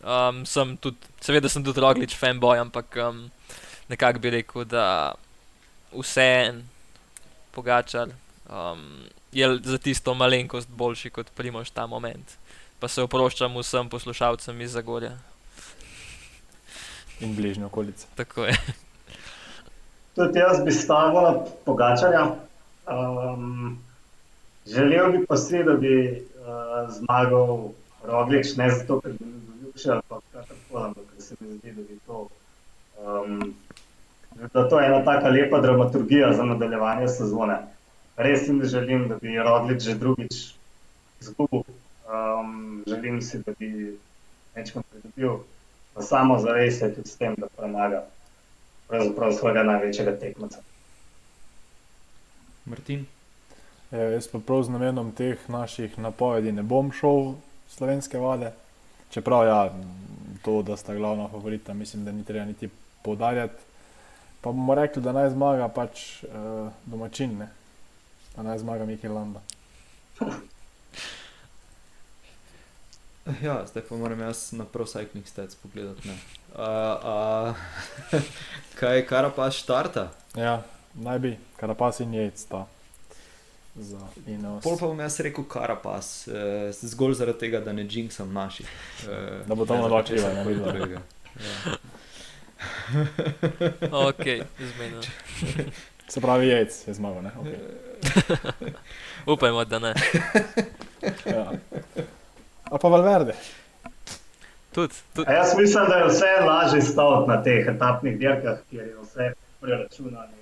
[0.00, 3.26] Um, sem tudi, seveda sem tudi roglič fanboy, ampak um,
[3.92, 5.12] nekako bi rekel, da
[5.92, 6.62] vse en
[7.52, 8.14] pogačar.
[8.48, 12.36] Um, je za tisto malenkost boljši kot Primož ta moment.
[12.80, 15.12] Pa se oproščam vsem poslušalcem iz Zagorja.
[17.20, 18.06] In bližnje okolice.
[18.16, 18.56] Tako je.
[20.16, 21.34] Tudi jaz bi stavil na
[21.64, 22.24] Pogačarja.
[22.88, 23.78] Um,
[24.66, 27.68] želel bi pa si, da bi uh, zmagal
[28.08, 29.49] Roglič, ne zato, ker bi
[29.80, 32.28] ljubši ali pa kakorkoli, ampak se mi zdi, da bi to.
[32.98, 33.54] Um,
[34.52, 37.58] da to je ena taka lepa dramaturgija za nadaljevanje sezone.
[38.16, 40.54] Res si ne želim, da bi Roglič že drugič
[41.20, 41.62] izgubil.
[42.10, 43.98] Um, želim si, da bi
[44.54, 45.38] večkrat pridobil,
[45.94, 48.04] pa samo zavese tudi s tem, da premaga
[48.88, 50.58] pravzaprav svojega največjega tekmeca.
[52.64, 53.06] Martin.
[53.90, 57.34] Ja, jaz pa prav z namenom teh naših napovedi ne bom šel v
[57.68, 58.52] slovenske vode.
[59.10, 59.72] Čeprav ja,
[60.42, 62.68] to, da sta glavna favorita, mislim, da ni treba niti
[63.02, 63.62] poudarjati.
[64.40, 67.48] Pa bomo rekli, da naj zmaga pač uh, domačin, ne?
[68.36, 69.40] da naj zmaga Mikel Landa.
[73.42, 76.08] Ja, zdaj pa moram jaz na ProCycling Stats pogledati.
[76.08, 76.16] ne.
[76.56, 77.54] A, a,
[78.80, 80.08] kaj, kar pa štarta?
[80.34, 80.62] Ja,
[80.94, 82.66] naj bi, Karapas in Jejc sta
[83.76, 84.62] za Ineos.
[84.62, 86.32] Pol pa bom jaz rekel Karapas, eh,
[86.72, 88.68] zgolj zaradi tega, da ne jinxam naših.
[89.08, 90.72] Eh, Da bo to ne malo zaradi česa kriva, ne, vidva.
[90.72, 91.00] drugega.
[91.36, 91.76] Ja.
[93.92, 94.24] Ok,
[94.58, 95.02] zmenjeno.
[96.08, 97.22] Se pravi, Jejc je zmagal.
[97.22, 97.30] Ne?
[97.38, 98.72] Okay.
[99.26, 99.94] Upajmo, da ne.
[101.26, 101.52] Ja.
[102.64, 103.32] A pa Valverde.
[104.72, 105.30] Tudi, tudi.
[105.30, 109.32] A jaz mislim, da je vse lažje staviti na teh etapnih dirkah, kjer je vse
[109.60, 110.36] preračunano.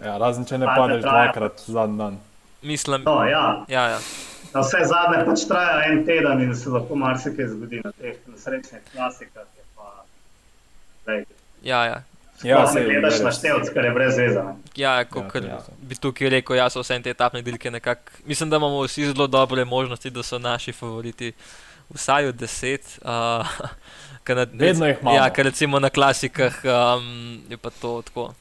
[0.00, 2.18] Ja, razen če ne padeš dvakrat zadnji dan.
[2.62, 3.98] Mislim, No, ja, ja, ja.
[4.54, 8.82] na vse zadnje pač traja en teden in se lahko marsikaj zgodi na teh nesrečnih
[8.92, 9.46] klasikah.
[9.76, 10.04] Pa,
[11.06, 11.24] lej,
[11.62, 12.02] ja, ja.
[12.42, 14.42] Ja, sej, gledaš na števc, kar je brez veze.
[14.42, 14.52] ne.
[14.76, 15.62] Ja, kot Ja, ja, ja.
[15.82, 18.12] bi tukaj rekel, jaz so vse te etapne dirke nekako.
[18.24, 21.32] Mislim, da imamo vsi zelo dobre možnosti, da so naši favoriti
[21.90, 22.98] vsaj od deset.
[23.02, 23.08] Uh,
[24.36, 25.16] na, Vedno jih imamo.
[25.16, 28.32] Ja, ker recimo na klasikah um, je pa to tako.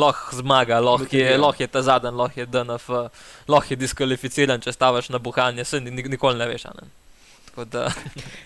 [0.00, 1.36] Lahko zmaga, lahko je, Motivira.
[1.38, 2.88] lahko je ta zadnji, lahko je DNF,
[3.48, 6.64] lahko je diskvalificiran, če stavaš na buhanje, se ni, nikoli ne veš.
[6.66, 6.88] a Ne?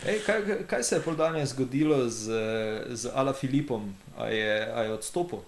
[0.05, 2.25] Ej, kaj, kaj se je pol danes zgodilo z,
[2.91, 3.85] z Ala Filipom?
[4.17, 5.43] A je, a je odstopil?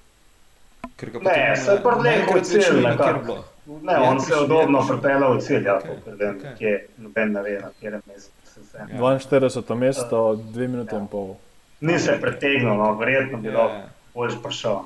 [0.96, 2.88] Ker ga Ne, potem, saj eh, pol nekaj naenkrat cilj nekako.
[2.88, 3.38] nikjer bilo.
[3.82, 4.46] Ne, Je on se je je
[4.78, 4.88] prišel.
[4.88, 6.52] pripeljal v cilj, ja, okay, vem, okej.
[6.54, 8.78] kje noben ne ve, na katerem mestu se vse.
[8.78, 9.00] Ja.
[9.18, 9.74] 42.
[9.76, 11.34] mesto, 2 minute in pol.
[11.80, 13.88] Ni se pretegnil, no, verjetno bi Ja, lahko ja.
[14.14, 14.78] bolj prišel.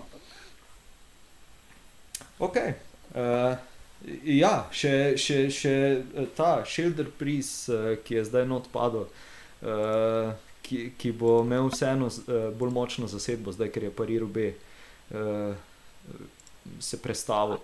[2.40, 2.56] Ok.
[3.12, 3.52] Uh,
[4.24, 9.10] ja, še, še, še eh, ta Šilder Pris, uh, ki je zdaj not padel,
[9.60, 10.30] uh,
[10.64, 15.52] ki, ki bo imel vseeno uh, bolj močno zasedbo, zdaj ker je Pariru B uh,
[16.80, 17.60] se predstavil.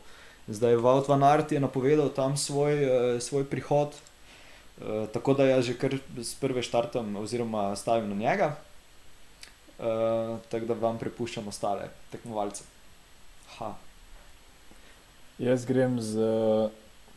[0.47, 5.70] Zdaj Wout van Aert je napovedal tam svoj, uh, svoj prihod, uh, tako da jaz
[5.70, 8.53] že kar s prve štartam oziroma stavim na njega.
[9.81, 12.68] Uh, tako da vam prepuščam ostale tekmovalce.
[13.57, 13.72] Ha.
[15.39, 16.70] Jaz grem z uh,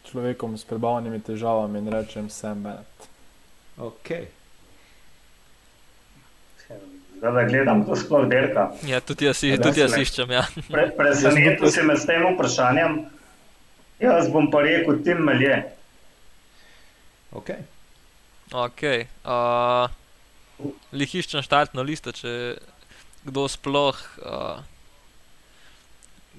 [0.10, 3.08] človekom s prebavnimi težavami in rečem Sam Bennett.
[3.80, 4.28] Okay.
[7.20, 8.72] Zdaj da gledam, to sploh dirka.
[8.88, 10.32] Ja, tudi jaz, si- Ja, tudi jaz iščem.
[10.32, 10.44] Ja.
[10.72, 13.00] Pre, presenetil si me s tem vprašanjem.
[14.00, 15.64] Jaz bom pa rekel, tim melje.
[17.36, 17.64] Okay.
[18.52, 19.08] Okay.
[19.24, 19.92] Uh,
[20.92, 22.60] Lih iščem štartno listo, če
[23.28, 24.64] kdo sploh, uh,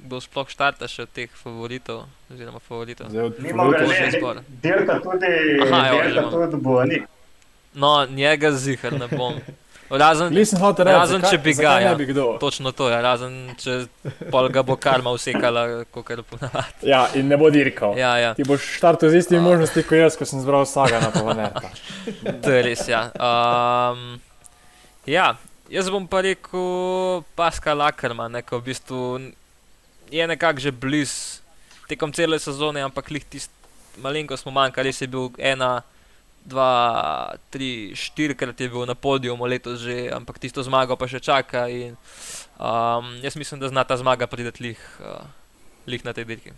[0.01, 2.05] kdo sploh štarta še od teh favoritov.
[2.28, 3.07] Oziroma favoritov.
[3.07, 4.36] Ga favoritov- že že, izbor.
[4.61, 5.32] dirka tudi,
[5.62, 6.30] Aha, že dirka imam.
[6.32, 6.98] tudi Boni.
[7.72, 9.34] No, njega zihar ne bom.
[9.92, 11.94] Razen, Nisem hotel reči, Razen, če bi ga, zakaj ja.
[11.94, 13.72] Bi točno to je, razen če
[14.30, 16.86] pol ga bo karma usekala, kot je ponavadi.
[16.86, 17.98] Ja, in ne bo dirkal.
[17.98, 19.42] Ja, ja, Ti boš štartil z istimi A.
[19.42, 21.74] možnostmi kot jaz, ko sem zbral Sagana pa Vaneta.
[22.42, 22.86] to je res.
[22.86, 23.11] Ja.
[23.12, 24.20] Um,
[25.07, 25.34] ja,
[25.68, 26.62] jaz bom pa rekel
[27.34, 29.18] Pascal Ackerman, ne, ko v bistvu
[30.11, 31.40] je nekako že blizu
[31.88, 33.54] tekom cele sezone, ampak lih tisti
[33.98, 35.82] malenko smo manjkali, res je bil ena.
[36.40, 41.66] Dva, tri, štirikrat je bil na podiumu letos že, ampak tisto zmago pa še čaka.
[41.68, 41.98] In,
[42.56, 45.20] um, jaz mislim, da zna ta zmaga priti lih, uh,
[45.84, 46.56] lih na tej dirki.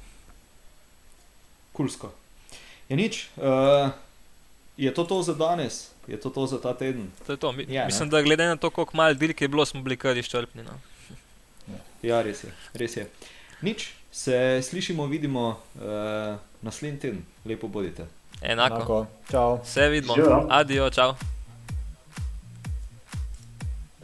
[1.75, 2.13] Kulsko.
[2.87, 3.27] Je nič.
[3.35, 3.91] Uh,
[4.79, 7.11] je to to za danes, je to to za ta teden.
[7.27, 7.51] To je to.
[7.53, 7.91] Mi, Ja, ne.
[7.91, 10.63] mislim, da glede na to, koliko malo dirk je bilo, smo bili kar izčrpni.
[10.63, 10.79] No.
[12.07, 12.55] Ja, res je.
[12.79, 13.11] Res je.
[13.63, 15.83] Nič, se slišimo, vidimo uh,
[16.63, 17.25] naslednji teden.
[17.45, 18.07] Lepo bodite.
[18.43, 18.75] Enako.
[18.77, 19.07] Enako.
[19.31, 19.61] Čau.
[19.65, 20.15] Se vidimo.
[20.15, 20.47] Živijo.
[20.51, 21.15] Adijo, čau.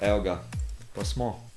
[0.00, 0.42] Evo ga,
[0.94, 1.47] pa smo.